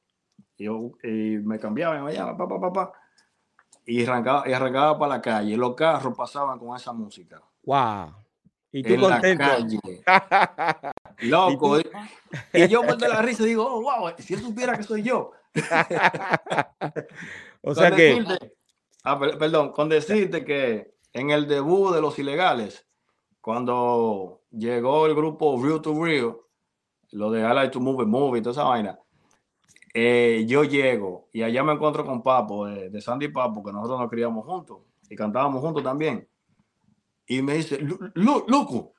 [0.56, 2.92] y, y me cambiaba, me vaya, papá, papá,
[3.86, 5.56] y arrancaba, y arrancaba para la calle.
[5.56, 7.40] Los carros pasaban con esa música.
[7.64, 8.21] Wow.
[8.72, 9.44] Y tú contento.
[11.20, 11.78] Loco.
[12.52, 15.32] ¿Y, yo vuelto la risa y digo, oh, wow, si él supiera que soy yo.
[17.62, 18.24] o sea que.
[19.04, 22.86] ah, perdón, con decirte que en el debut de Los Ilegales,
[23.42, 26.36] cuando llegó el grupo Real to Real,
[27.10, 28.98] lo de I Like to Move Movie, toda esa vaina,
[29.92, 34.08] eh, yo llego y allá me encuentro con Papo, de, Sandy Papo, que nosotros nos
[34.08, 34.78] criamos juntos
[35.10, 36.26] y cantábamos juntos también
[37.26, 37.78] y me dice,
[38.14, 38.94] loco,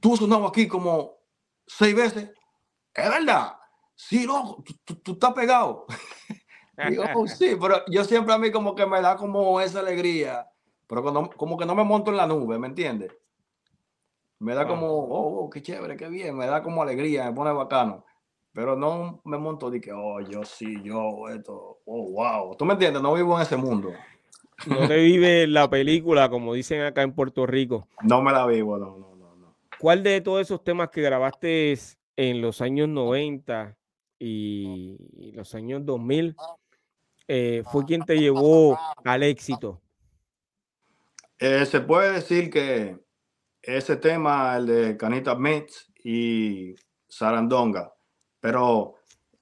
[0.00, 1.18] tú has sonado aquí como
[1.66, 2.30] seis veces.
[2.94, 3.54] Es verdad.
[3.94, 5.86] Sí, loco, tú, estás pegado.
[6.88, 10.48] Digo, oh, sí, pero yo siempre a mí como que me da como esa alegría,
[10.86, 11.02] pero
[11.36, 13.12] como que no me monto en la nube, ¿me entiendes?
[14.38, 17.50] Me da como, oh, oh, qué chévere, qué bien, me da como alegría, me pone
[17.50, 18.04] bacano,
[18.52, 22.56] pero no me monto de que, oh, yo sí, yo, esto, oh, wow.
[22.56, 23.02] ¿Tú me entiendes?
[23.02, 23.92] No vivo en ese mundo.
[24.66, 27.88] No te vive la película, como dicen acá en Puerto Rico.
[28.02, 29.36] No me la vivo, no, no, no.
[29.36, 29.56] no.
[29.78, 31.76] ¿Cuál de todos esos temas que grabaste
[32.16, 33.76] en los años 90
[34.18, 34.96] y
[35.32, 36.34] los años 2000
[37.28, 39.80] eh, fue quien te llevó al éxito?
[41.38, 42.98] Eh, se puede decir que
[43.62, 46.74] ese tema, el de Canita Mix y
[47.06, 47.94] Sarandonga,
[48.40, 48.94] pero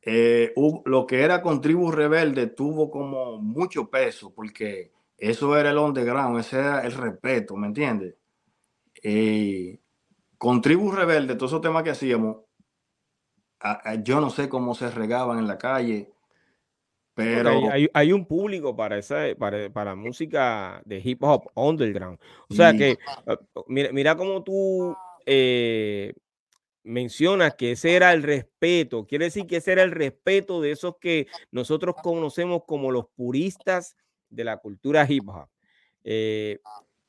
[0.02, 0.52] eh,
[0.84, 6.38] lo que era con Tribu Rebelde tuvo como mucho peso porque eso era el underground,
[6.40, 8.14] ese era el respeto, ¿me entiendes?
[9.02, 9.78] Eh,
[10.38, 12.38] con Tribu Rebelde, todos esos temas que hacíamos,
[14.04, 16.12] yo no sé cómo se regaban en la calle,
[17.14, 17.70] pero...
[17.94, 22.18] Hay, un público para esa para, para, música de hip hop underground.
[22.50, 23.38] O sea que, ah,
[23.68, 24.94] mira, mira cómo tú
[25.24, 26.12] eh,
[26.84, 29.06] mencionas que ese era el respeto.
[29.06, 33.96] Quiere decir que ese era el respeto de esos que nosotros conocemos como los puristas
[34.28, 35.48] de la cultura hip hop.
[36.04, 36.60] Eh,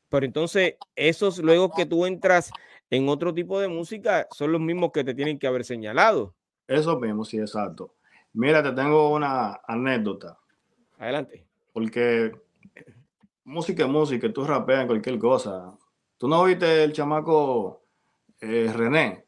[0.10, 2.52] pero entonces, esos luego que tú entras
[2.90, 6.34] en otro tipo de música son los mismos que te tienen que haber señalado.
[6.68, 7.96] Eso mismo, sí, exacto.
[8.34, 10.38] Mira, te tengo una anécdota.
[10.98, 11.46] Adelante.
[11.74, 12.32] Porque
[13.44, 15.78] música es música, tú rapeas en cualquier cosa.
[16.18, 17.84] ¿Tú no viste el chamaco
[18.42, 19.26] eh, René?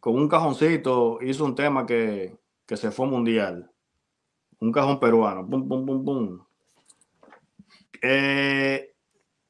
[0.00, 3.73] Con un cajoncito hizo un tema que, que se fue mundial
[4.64, 6.38] un cajón peruano, pum, pum, pum, pum.
[8.00, 8.94] Eh,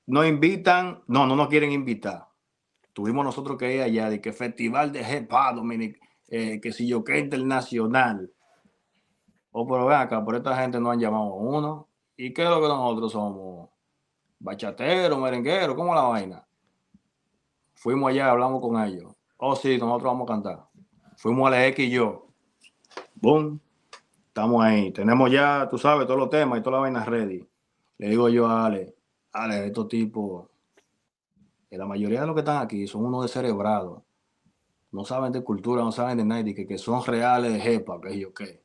[0.06, 2.26] nos invitan, no, no nos quieren invitar.
[2.92, 7.02] Tuvimos nosotros que ir allá, de que Festival de Jepa Dominic, eh, que si yo
[7.04, 8.30] que internacional.
[9.52, 11.88] O oh, pero ven acá, por esta gente no han llamado a uno.
[12.16, 13.70] ¿Y qué es lo que nosotros somos?
[14.40, 16.46] Bachatero, merenguero, ¿cómo la vaina?
[17.74, 19.14] Fuimos allá, hablamos con ellos.
[19.36, 20.64] Oh, sí, nosotros vamos a cantar.
[21.16, 22.26] Fuimos a la X y yo.
[23.14, 23.60] Boom.
[24.34, 24.90] Estamos ahí.
[24.90, 27.48] Tenemos ya, tú sabes, todos los temas y todas las vainas ready.
[27.98, 28.96] Le digo yo a Ale,
[29.30, 30.48] Ale, estos tipos,
[31.70, 34.02] la mayoría de los que están aquí son unos descerebrados.
[34.90, 38.18] No saben de cultura, no saben de nadie, que, que son reales de jepa, que
[38.18, 38.64] yo qué.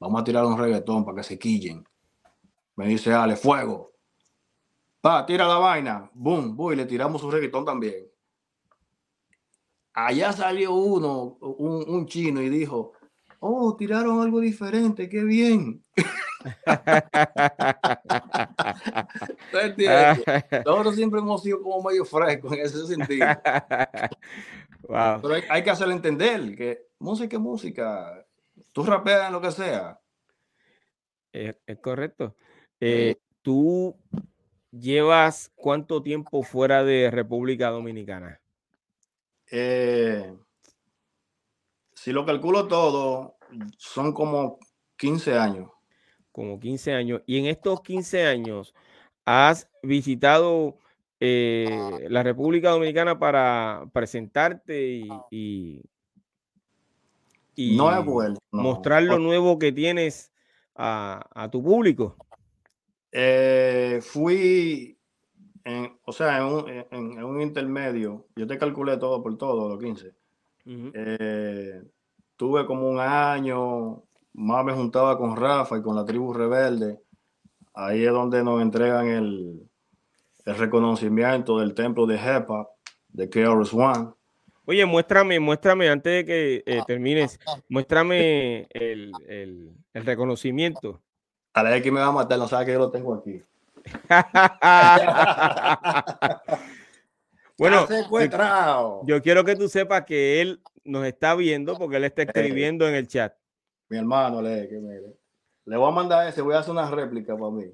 [0.00, 1.86] Vamos a tirar un reggaetón para que se quillen.
[2.74, 3.92] Me dice Ale, fuego.
[5.00, 6.10] Pa, tira la vaina.
[6.12, 8.10] Boom, boom, y le tiramos un reggaetón también.
[9.92, 12.94] allá salió uno, un, chino, y dijo,
[13.46, 15.82] oh, tiraron algo diferente, qué bien.
[20.64, 23.26] Nosotros siempre hemos sido como medio frescos en ese sentido.
[24.88, 28.26] Pero hay, que hacerle entender que música es música.
[28.72, 30.00] Tú rapeas en lo que sea.
[31.30, 32.34] Es, correcto.
[32.80, 33.94] Eh, ¿Tú
[34.70, 38.40] llevas cuánto tiempo fuera de República Dominicana?
[39.50, 40.34] Eh,
[42.04, 43.33] si lo calculo todo,
[43.78, 44.58] son como
[44.96, 45.70] 15 años.
[46.32, 47.22] Como 15 años.
[47.26, 48.74] Y en estos 15 años,
[49.24, 50.78] ¿has visitado
[51.20, 55.80] eh, la República Dominicana para presentarte y,
[58.50, 60.32] mostrar lo nuevo que tienes
[60.74, 62.16] a, tu público?
[63.12, 64.98] Eh, fui,
[66.04, 66.38] o sea,
[66.90, 70.14] en un, intermedio, yo te calculé todo por todo, los 15.
[70.66, 71.82] Eh,
[72.36, 77.00] tuve como un año, más me juntaba con Rafa y con la tribu rebelde.
[77.74, 79.68] Ahí es donde nos entregan el,
[80.44, 82.68] el reconocimiento del templo de Hepa,
[83.08, 84.10] de KRS One.
[84.66, 91.02] Oye, muéstrame, muéstrame, antes de que eh, termines, muéstrame el, el, el reconocimiento.
[91.52, 93.42] A la vez que me va a matar, no sabe que yo lo tengo aquí.
[97.58, 102.22] bueno, yo, yo, quiero que tú sepas que él nos está viendo porque él está
[102.22, 103.34] escribiendo en el chat.
[103.88, 105.00] Mi hermano, le, que me,
[105.66, 107.66] le voy a mandar ese, voy a hacer una réplica para mí.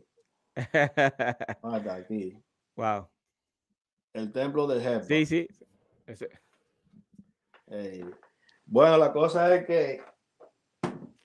[1.63, 2.37] Mata aquí.
[2.77, 3.09] Wow.
[4.13, 5.25] El templo del jefe.
[5.25, 5.47] Sí,
[6.07, 6.27] sí.
[8.65, 10.03] bueno, la cosa es que.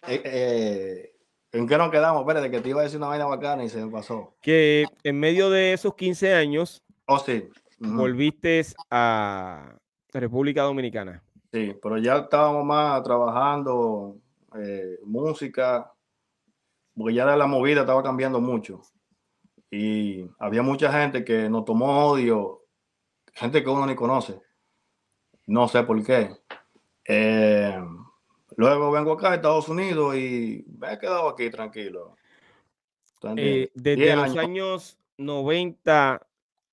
[0.08, 1.16] Eh, eh,
[1.52, 2.22] ¿En qué nos quedamos?
[2.22, 4.36] Espérate, que te iba a decir una vaina bacana y se me pasó.
[4.42, 6.84] Que en medio de esos 15 años.
[7.08, 7.50] Oh, sí.
[7.80, 9.78] Volviste a
[10.12, 11.25] República Dominicana.
[11.56, 14.18] Sí, pero ya estábamos más trabajando
[14.58, 15.90] eh, música,
[16.94, 18.82] porque ya la movida estaba cambiando mucho
[19.72, 22.66] y había mucha gente que nos tomó odio,
[23.32, 24.42] gente que uno ni conoce.
[25.48, 26.36] No sé por qué.
[27.06, 27.82] Eh,
[28.58, 32.18] luego vengo acá a Estados Unidos y me he quedado aquí tranquilo.
[33.38, 35.00] Eh, desde los años.
[35.18, 36.28] 90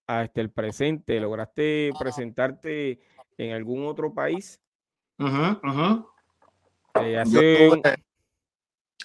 [0.08, 2.98] hasta el presente, ¿lograste presentarte
[3.38, 4.58] en algún otro país?
[6.94, 7.24] Eh,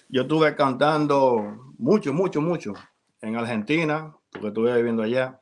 [0.10, 2.74] yo estuve cantando mucho, mucho, mucho
[3.22, 5.41] en Argentina, porque estuve viviendo allá.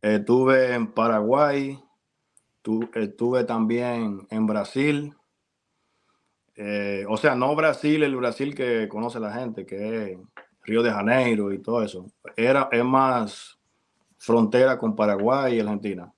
[0.00, 1.78] Estuve en Paraguay,
[2.94, 5.14] estuve también en Brasil.
[6.56, 10.18] Eh, o sea, no Brasil, el Brasil que conoce la gente, que es
[10.62, 12.06] Río de Janeiro y todo eso.
[12.36, 13.58] Era, es más
[14.18, 16.12] frontera con Paraguay y Argentina.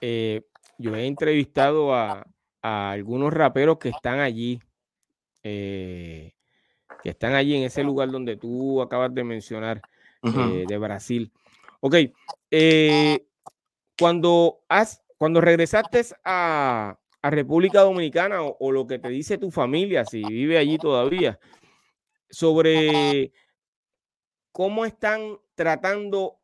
[0.00, 0.42] Eh,
[0.78, 2.26] yo he entrevistado a,
[2.62, 4.60] algunos raperos que están allí.
[5.42, 6.34] Eh,
[7.02, 9.80] que están allí en ese lugar donde tú acabas de mencionar
[10.22, 11.32] eh, de Brasil.
[11.80, 11.94] Ok,
[13.98, 20.22] cuando, has, cuando regresaste a, República Dominicana o, lo que te dice tu familia, si
[20.22, 21.38] vive allí todavía,
[22.30, 23.32] sobre
[24.52, 26.38] cómo están tratando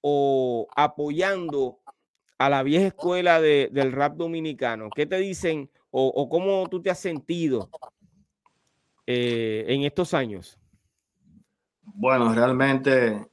[0.00, 1.79] o apoyando
[2.40, 4.88] a la vieja escuela del rap dominicano.
[4.88, 7.68] ¿Qué te dicen o, o cómo tú te has sentido
[9.06, 10.58] eh, en estos años?
[11.82, 13.28] Bueno, realmente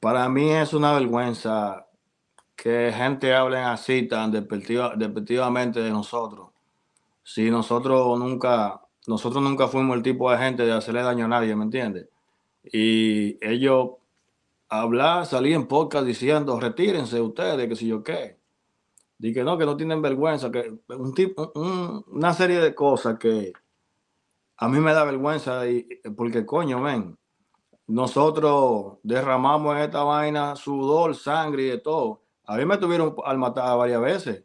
[0.00, 1.86] para mí es una vergüenza
[2.56, 6.48] que gente hable así tan despectivamente de nosotros.
[7.22, 11.54] Si nosotros nunca, nosotros nunca fuimos el tipo de gente de hacerle daño a nadie,
[11.54, 12.08] ¿me entiendes?
[12.64, 13.90] Y ellos
[14.70, 18.35] hablar, salir en podcast diciendo, retírense ustedes, que si yo qué.
[19.18, 23.52] Dije que no, que no tienen vergüenza, que un tipo, una serie de cosas que,
[24.58, 25.86] a mí me da vergüenza y,
[26.16, 27.18] porque coño, ven,
[27.86, 32.22] nosotros derramamos en esta vaina sudor, sangre y de todo.
[32.44, 34.44] A mí me tuvieron al matar varias veces.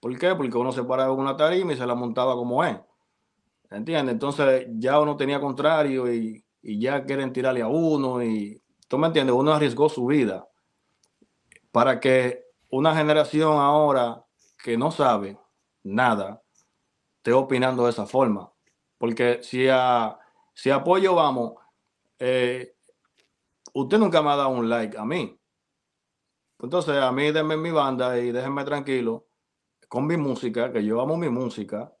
[0.00, 0.34] ¿Por qué?
[0.34, 2.78] Porque uno se paraba en una tarima y se la montaba como es.
[3.70, 4.14] ¿Entiendes?
[4.14, 9.08] Entonces ya uno tenía contrario y, y ya quieren tirarle a uno y tú me
[9.08, 10.48] entiendes, uno arriesgó su vida
[11.72, 12.45] para que
[12.76, 14.22] una generación ahora
[14.62, 15.38] que no sabe
[15.82, 16.42] nada
[17.16, 18.52] esté opinando de esa forma.
[18.98, 20.18] Porque si a,
[20.54, 21.54] si apoyo vamos,
[22.18, 22.76] eh,
[23.72, 25.40] usted nunca me ha dado un like a mí.
[26.58, 29.26] Entonces, a mí denme mi banda y déjenme tranquilo
[29.88, 31.92] con mi música, que yo amo mi música.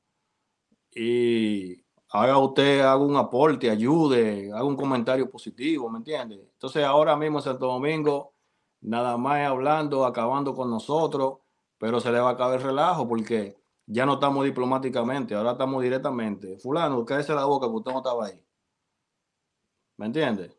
[0.90, 6.36] Y haga usted, haga un aporte, ayude, haga un comentario positivo, ¿me entiende?
[6.52, 8.35] Entonces, ahora mismo en Santo Domingo
[8.80, 11.38] nada más hablando, acabando con nosotros,
[11.78, 13.56] pero se le va a acabar el relajo porque
[13.86, 16.58] ya no estamos diplomáticamente, ahora estamos directamente.
[16.58, 18.40] Fulano, cállese la boca que usted no estaba ahí.
[19.96, 20.52] ¿Me entiende?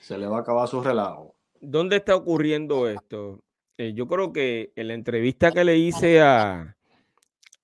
[0.00, 1.36] Se le va a acabar su relajo.
[1.60, 3.42] ¿Dónde está ocurriendo esto?
[3.76, 6.76] Eh, yo creo que en la entrevista que le hice a,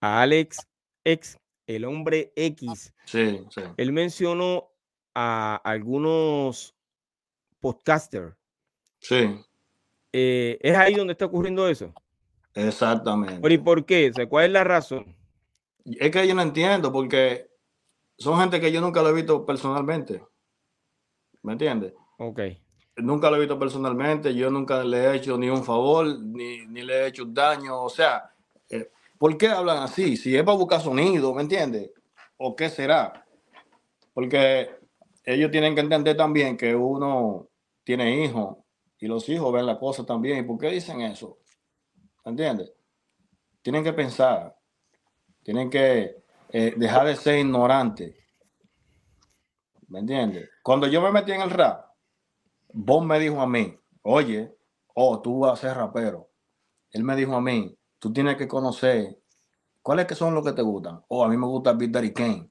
[0.01, 0.69] a Alex
[1.05, 3.61] X, el hombre X, sí, sí.
[3.77, 4.69] él mencionó
[5.15, 6.75] a algunos
[7.61, 8.37] podcasters.
[9.01, 9.41] Sí.
[10.13, 11.93] Eh, ¿Es ahí donde está ocurriendo eso?
[12.55, 13.53] Exactamente.
[13.53, 14.13] ¿Y por qué?
[14.29, 15.15] ¿Cuál es la razón?
[15.85, 17.49] Es que yo no entiendo, porque
[18.19, 20.23] son gente que yo nunca lo he visto personalmente.
[21.43, 21.93] ¿Me entiendes?
[22.19, 22.41] Ok.
[22.97, 26.95] Nunca lo he visto personalmente, yo nunca le he hecho ni un favor, ni, le
[26.95, 27.83] he hecho daño.
[27.83, 28.33] O sea,
[28.71, 30.17] eh, ¿por qué hablan así?
[30.17, 31.91] Si es para buscar sonido, ¿me entiendes?
[32.39, 33.27] ¿O qué será?
[34.15, 34.71] Porque
[35.25, 37.49] ellos tienen que entender también que uno
[37.85, 38.57] tiene hijos
[38.99, 40.39] y los hijos ven la cosa también.
[40.39, 41.39] ¿Y por qué dicen eso?
[42.25, 42.73] ¿Entiendes?
[43.63, 44.57] Tienen que pensar,
[45.43, 48.15] tienen que eh, dejar de ser ignorantes.
[49.89, 50.49] ¿Me entiendes?
[50.63, 51.87] Cuando yo me metí en el rap,
[52.73, 54.57] vos me dijo a mí, oye,
[54.95, 56.31] oh, tú vas a ser rapero.
[56.91, 59.21] Él me dijo a mí, tú tienes que conocer
[59.83, 61.05] cuáles que son los que te gustan.
[61.09, 62.51] Oh, a mí me gusta Big Daddy Kane.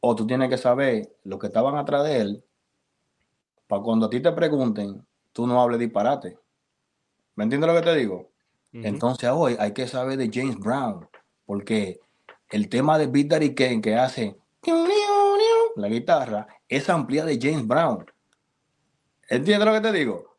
[0.00, 2.44] O tú tienes que saber lo que estaban atrás de él
[3.66, 5.05] para cuando a ti te pregunten,
[5.36, 6.38] tú no hables disparate.
[7.34, 8.32] ¿Me entiendes lo que te digo?
[8.72, 11.06] Entonces hoy hay que saber de James Brown,
[11.44, 12.00] porque
[12.50, 14.34] el tema de Beat Daddy Kane que hace
[15.76, 18.06] la guitarra es amplia de James Brown.
[19.28, 20.38] ¿Entiendes lo que te digo?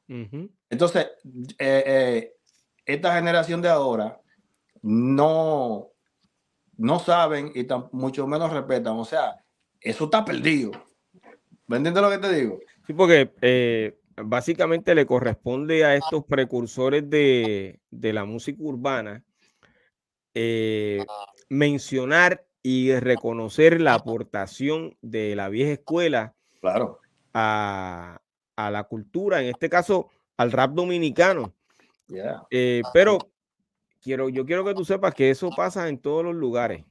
[0.67, 1.07] Entonces,
[1.59, 2.33] eh, eh,
[2.83, 4.19] esta generación de ahora
[4.81, 5.89] no,
[6.75, 8.97] no saben y mucho menos respetan.
[8.97, 9.43] O sea,
[9.79, 10.71] eso está perdido.
[11.67, 12.59] ¿Me entiendes lo que te digo?
[12.87, 19.24] Sí, porque eh, básicamente le corresponde a estos precursores de, la música urbana
[20.34, 21.05] eh,
[21.49, 26.99] mencionar y reconocer la aportación de la vieja escuela claro.
[27.34, 28.20] a,
[28.57, 31.53] la cultura, en este caso al rap dominicano.
[32.49, 33.20] Eh, pero
[34.01, 36.84] quiero, yo quiero que tú sepas que eso pasa en todos los lugares.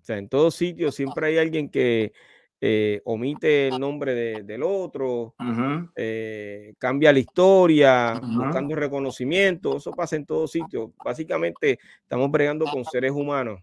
[0.00, 2.12] O sea, en todos sitios siempre hay alguien que,
[2.60, 5.34] eh, omite el nombre del otro,
[5.96, 10.90] eh, cambia la historia, buscando reconocimiento, eso pasa en todos sitios.
[11.04, 13.60] Básicamente estamos bregando con seres humanos,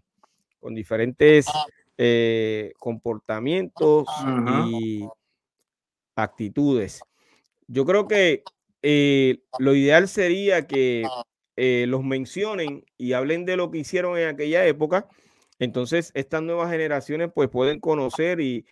[0.60, 1.46] con diferentes
[1.98, 4.06] eh, comportamientos
[4.68, 5.04] y
[6.14, 7.02] actitudes.
[7.66, 8.44] Yo creo que
[9.58, 11.04] lo ideal sería que
[11.56, 15.08] los mencionen y hablen de lo que hicieron en aquella época.
[15.62, 18.66] Entonces, estas nuevas generaciones pues pueden conocer y,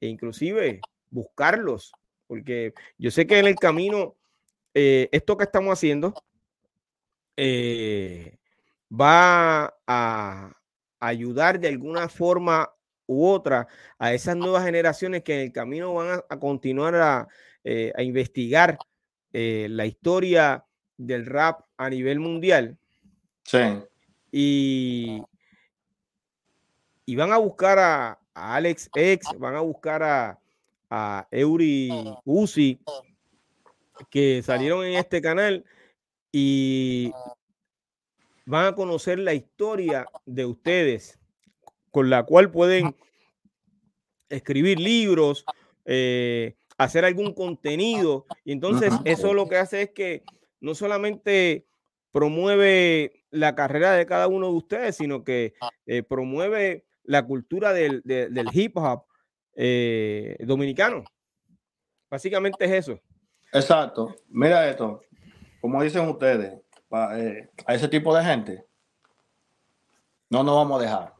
[0.00, 1.90] e inclusive buscarlos,
[2.28, 4.14] porque yo sé que en el camino,
[4.72, 6.14] eh, esto que estamos haciendo
[7.36, 8.38] eh,
[8.88, 10.52] va a
[11.00, 12.72] ayudar de alguna forma
[13.06, 13.66] u otra
[13.98, 17.26] a esas nuevas generaciones que en el camino van a, continuar a,
[17.64, 18.78] eh, investigar
[19.32, 20.64] la historia
[20.96, 22.78] del rap a nivel mundial.
[23.42, 23.58] Sí.
[24.30, 25.24] Y,
[27.06, 30.40] y van a buscar a, Alex X, van a buscar a,
[30.88, 31.90] a Eury
[32.24, 32.80] Uzi,
[34.08, 35.64] que salieron en este canal
[36.32, 37.12] y
[38.46, 41.18] van a conocer la historia de ustedes,
[41.90, 42.96] con la cual pueden
[44.28, 45.44] escribir libros,
[45.84, 48.26] eh, hacer algún contenido.
[48.44, 50.22] Y entonces eso lo que hace es que
[50.60, 51.66] no solamente
[52.12, 55.54] promueve la carrera de cada uno de ustedes, sino que
[55.86, 58.02] eh, promueve la cultura del,
[58.52, 59.04] hip hop
[59.56, 61.02] eh, dominicano.
[62.08, 63.00] Básicamente es eso.
[63.52, 64.14] Exacto.
[64.28, 65.02] Mira esto,
[65.60, 66.60] como dicen ustedes,
[67.16, 68.64] eh, a ese tipo de gente,
[70.28, 71.14] no nos vamos a dejar.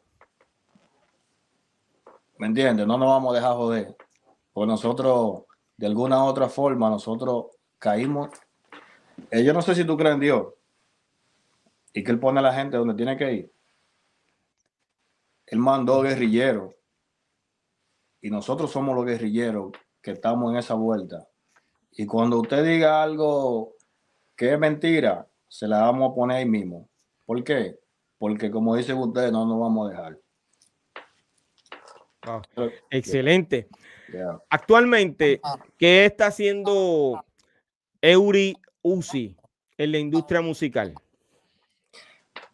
[2.38, 2.86] ¿Me entiendes?
[2.86, 3.97] No nos vamos a dejar joder.
[4.53, 5.43] Pues nosotros,
[5.76, 7.47] de alguna u otra forma, nosotros
[7.78, 8.30] caímos.
[9.32, 10.47] Eh, yo no sé si tú crees en Dios
[11.93, 13.53] y que Él pone a la gente donde tiene que ir.
[15.51, 16.74] Él mandó guerrilleros.
[18.22, 21.28] Y nosotros somos los guerrilleros que estamos en esa vuelta.
[21.92, 23.74] Y cuando usted diga algo
[24.36, 26.88] que es mentira, se la vamos a poner ahí mismo.
[27.26, 27.78] ¿Por qué?
[28.16, 30.18] Porque como dice usted, no nos vamos a dejar.
[32.90, 33.68] Excelente.
[34.51, 35.40] Actualmente,
[35.76, 37.24] ¿qué está haciendo
[38.01, 39.36] Eury Uzi
[39.76, 40.94] en la industria musical?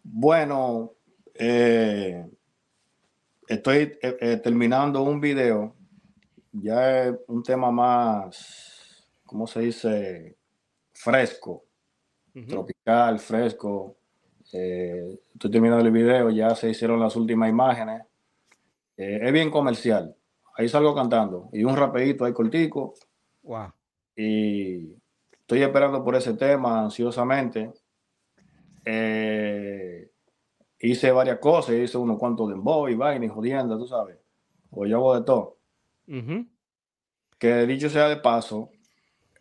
[0.02, 0.92] Bueno,
[1.34, 2.24] eh,
[3.48, 5.74] estoy eh, eh, terminando un video,
[6.52, 10.36] ya es un tema más, ¿cómo se dice?
[10.92, 11.64] Fresco.
[12.48, 13.96] tropical, fresco.
[14.52, 18.02] Eh, estoy terminando el video, ya se hicieron las últimas imágenes.
[18.96, 20.14] Eh, es bien comercial.
[20.54, 22.94] Ahí salgo cantando y un rapidito ahí cortico.
[23.42, 23.72] Wow.
[24.16, 24.94] Y
[25.32, 27.72] estoy esperando por ese tema ansiosamente.
[28.84, 29.95] Eh,
[30.90, 34.18] hice varias cosas, hice unos cuantos de boy, vaina y jodiendo, tú sabes.
[34.70, 35.58] O yo hago de todo.
[37.38, 38.70] Que dicho sea de paso,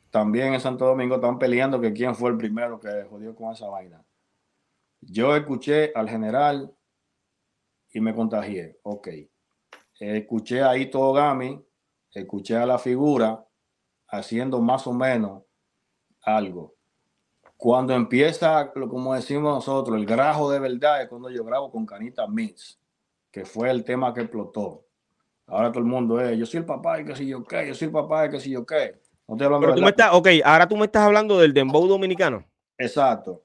[0.10, 3.68] también en Santo Domingo están peleando que quién fue el primero que jodió con esa
[3.68, 4.04] vaina.
[5.02, 6.74] Yo escuché al general
[7.92, 8.80] y me contagié.
[8.84, 9.10] Ok.
[10.00, 11.64] Escuché ahí todo Gami,
[12.12, 13.46] escuché a la figura
[14.08, 15.44] haciendo más o menos
[16.22, 16.75] algo.
[17.58, 22.28] Cuando empieza, como decimos nosotros, el grajo de verdad es cuando yo grabo con Canita
[22.28, 22.80] Mix,
[23.32, 24.86] que fue el tema que explotó.
[25.48, 27.76] Ahora todo el mundo es, yo soy el papá de que si yo qué, yo
[27.76, 29.00] soy el papá de que si yo qué.
[29.28, 32.46] No te Pero tú me estás, ok, ahora tú me estás hablando del dembow dominicano.
[32.78, 33.44] Exacto.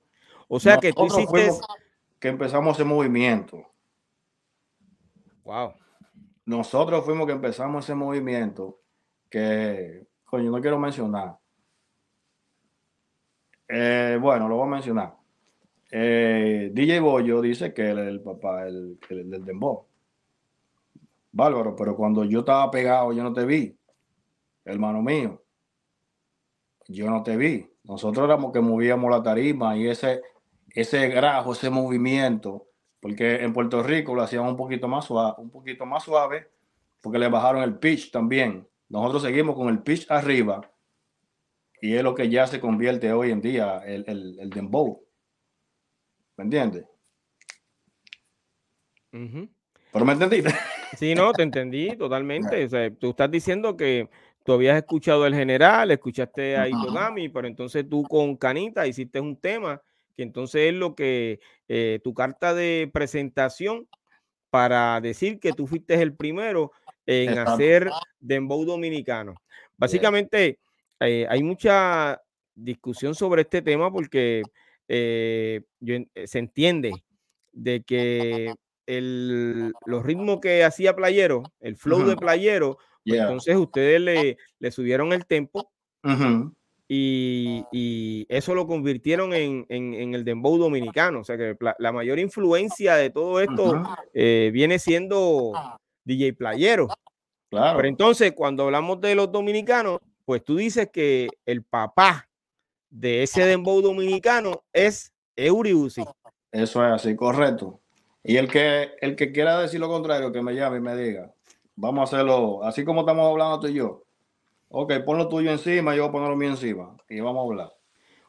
[0.49, 1.51] O sea que tú hiciste...
[2.19, 3.65] Que empezamos ese movimiento.
[5.45, 5.73] Wow.
[6.45, 8.79] Nosotros fuimos que empezamos ese movimiento
[9.31, 11.39] que, coño, no quiero mencionar.
[13.73, 15.17] Eh, bueno, lo voy a mencionar.
[15.93, 19.87] Eh, DJ Boyo dice que el papá del, del dembow.
[21.31, 23.79] Bárbaro, pero cuando yo estaba pegado, yo no te vi,
[24.65, 25.41] hermano mío.
[26.89, 27.71] Yo no te vi.
[27.85, 30.21] Nosotros éramos que movíamos la tarima y ese,
[30.71, 32.67] ese grajo, ese movimiento,
[33.01, 36.51] porque en Puerto Rico lo hacían un poquito más suave, un poquito más suave,
[37.01, 38.67] porque le bajaron el pitch también.
[38.89, 40.69] Nosotros seguimos con el pitch arriba
[41.81, 45.03] y es lo que ya se convierte hoy en día el, el, el dembow.
[46.37, 46.85] ¿Me entiendes?
[49.11, 50.55] Pero me entendiste.
[50.97, 52.65] Sí, no, te entendí totalmente.
[52.65, 54.09] O sea, tú estás diciendo que
[54.45, 59.37] tú habías escuchado el general, escuchaste a Itogami, pero entonces tú con Canita hiciste un
[59.37, 59.81] tema
[60.17, 63.89] que entonces es lo que eh, tu carta de presentación
[64.51, 66.73] para decir que tú fuiste el primero
[67.07, 69.35] en hacer dembow dominicano.
[69.77, 70.59] Básicamente,
[71.01, 72.21] eh, hay mucha
[72.55, 74.43] discusión sobre este tema porque
[74.89, 75.63] eh,
[76.27, 76.93] se entiende
[77.53, 78.55] de que
[78.87, 84.71] el, los ritmos que hacía Playero, el flow de Playero, pues entonces ustedes le, le,
[84.71, 85.71] subieron el tempo
[86.89, 91.21] y, y, eso lo convirtieron en, en, el dembow dominicano.
[91.21, 93.83] O sea que la, mayor influencia de todo esto
[94.13, 95.53] eh, viene siendo
[96.05, 96.89] DJ Playero.
[97.49, 97.77] Claro.
[97.77, 102.29] Pero entonces, cuando hablamos de los dominicanos, pues tú dices que el papá
[102.89, 105.71] de ese dembow dominicano es Eury
[106.53, 107.81] Eso es así, correcto.
[108.23, 111.35] Y el que, el que quiera decir lo contrario, que me llame y me diga.
[111.75, 114.05] Vamos a hacerlo así como estamos hablando tú y yo.
[114.69, 117.51] Ok, pon lo tuyo encima, yo voy a poner lo mío encima y vamos a
[117.51, 117.75] hablar.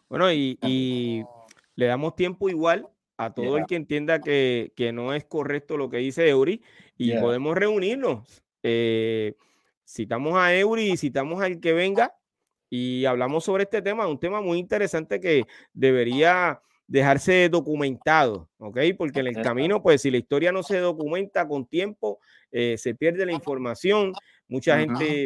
[0.09, 1.23] Bueno, y,
[1.75, 2.87] le damos tiempo igual
[3.17, 6.63] a todo el que entienda que, no es correcto lo que dice Eury
[6.97, 8.41] y podemos reunirnos.
[8.63, 9.35] Eh,
[9.91, 12.15] citamos a Eury y citamos al que venga
[12.69, 18.79] y hablamos sobre este tema, un tema muy interesante que debería dejarse documentado, ¿ok?
[18.97, 22.19] Porque en el camino, pues si la historia no se documenta con tiempo,
[22.51, 24.13] eh, se pierde la información,
[24.47, 25.25] mucha gente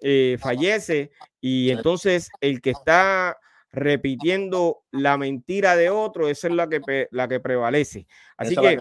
[0.00, 1.10] eh, fallece
[1.40, 3.38] y entonces el que está
[3.70, 8.06] repitiendo la mentira de otro, esa es la que, la que prevalece.
[8.36, 8.78] Así que,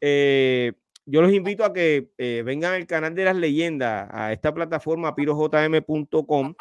[0.00, 0.72] eh,
[1.10, 2.08] yo los invito a que
[2.44, 6.54] vengan al canal de las leyendas, a esta plataforma pirojm.com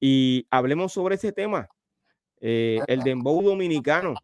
[0.00, 1.68] y hablemos sobre ese tema,
[2.40, 4.14] el dembow dominicano.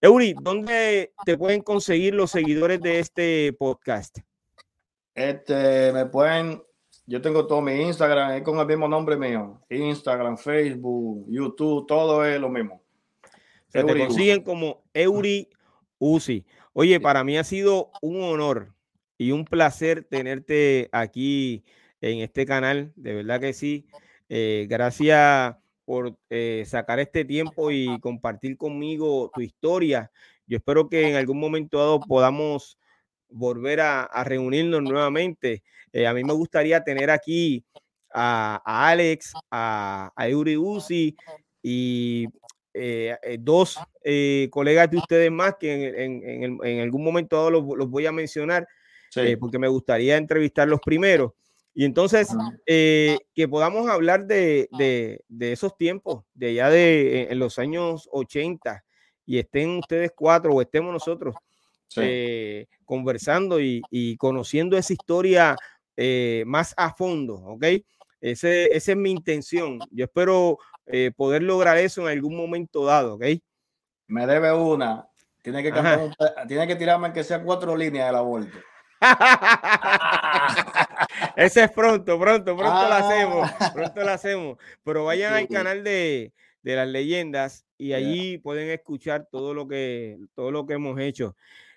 [0.00, 4.18] Eury, ¿dónde te pueden conseguir los seguidores de este podcast?
[5.12, 6.62] Este, me pueden,
[7.04, 9.60] yo tengo todo mi Instagram, es con el mismo nombre mío.
[9.68, 12.80] Instagram, Facebook, YouTube, todo es lo mismo.
[13.70, 15.48] Se te consiguen como Eury
[15.98, 16.46] Uzi.
[16.72, 18.72] Oye, para mí ha sido un honor
[19.18, 21.64] y un placer tenerte aquí
[22.00, 22.92] en este canal.
[22.94, 23.86] De verdad que sí.
[24.28, 30.10] Eh, gracias por eh, sacar este tiempo y compartir conmigo tu historia.
[30.46, 32.78] Yo espero que en algún momento dado podamos
[33.28, 35.62] volver a, reunirnos nuevamente.
[35.92, 37.64] Eh, a mí me gustaría tener aquí
[38.14, 41.16] a, Alex, a, a Eury Uzi
[41.62, 42.28] y
[43.40, 43.76] dos
[44.50, 48.68] colegas de ustedes más que en, algún momento dado los, los voy a mencionar
[49.38, 51.32] porque me gustaría entrevistar los primeros.
[51.78, 52.28] Y entonces,
[52.66, 54.68] eh, que podamos hablar de,
[55.38, 58.84] esos tiempos, de allá de en los años 80,
[59.24, 61.36] y estén ustedes cuatro o estemos nosotros
[61.94, 65.56] eh, conversando y, conociendo esa historia
[65.96, 67.64] eh, más a fondo, ¿ok?
[68.20, 69.78] Ese, esa es mi intención.
[69.92, 70.58] Yo espero
[71.16, 73.24] poder lograr eso en algún momento dado, ¿ok?
[74.08, 75.06] Me debe una.
[75.42, 75.72] Tiene que,
[76.48, 78.58] tiene que tirarme que sea cuatro líneas de la vuelta.
[81.36, 83.70] Ese es pronto, pronto, pronto lo hacemos, ah.
[83.72, 84.58] pronto lo hacemos.
[84.84, 86.32] Pero vayan al canal de,
[86.62, 91.36] las leyendas y allí pueden escuchar todo lo que todo lo que hemos hecho.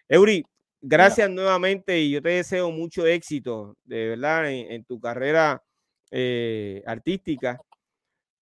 [0.10, 0.46] Eury,
[0.82, 5.64] gracias nuevamente y yo te deseo mucho éxito, de verdad, en, tu carrera
[6.10, 7.62] eh, artística.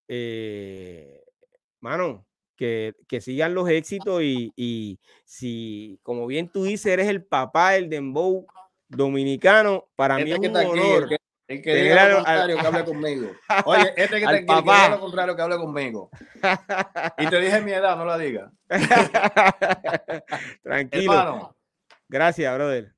[0.08, 1.22] Eh,
[1.82, 2.26] mano,
[2.56, 7.90] que, sigan los éxitos y, y, si, como bien tú dices, eres el papá del
[7.90, 8.46] dembow
[8.90, 11.10] dominicano, para mí es un honor.
[11.48, 13.32] El que, diga lo contrario, que hable conmigo.
[13.66, 16.12] Oye, este que, te, que diga lo contrario, que hable conmigo.
[17.18, 18.52] Y te dije mi edad, no la diga.
[20.64, 21.56] Tranquilo.
[22.08, 22.94] Gracias, brother.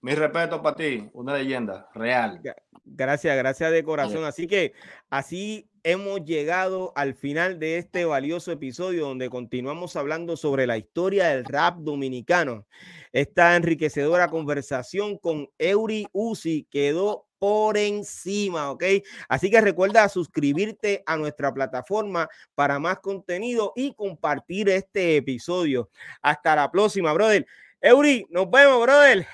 [0.00, 2.40] Mi respeto para ti, una leyenda real.
[2.84, 4.24] Gracias, gracias de corazón.
[4.24, 4.72] Así que
[5.10, 11.28] así hemos llegado al final de este valioso episodio donde continuamos hablando sobre la historia
[11.28, 12.66] del rap dominicano.
[13.12, 18.84] Esta enriquecedora conversación con Eury Uzi quedó por encima, ¿ok?
[19.28, 25.90] Así que recuerda suscribirte a nuestra plataforma para más contenido y compartir este episodio.
[26.22, 27.44] Hasta la próxima, brother.
[27.84, 29.26] Eury, nos vemos, brother.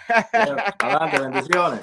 [0.78, 1.76] Adelante, bendiciones.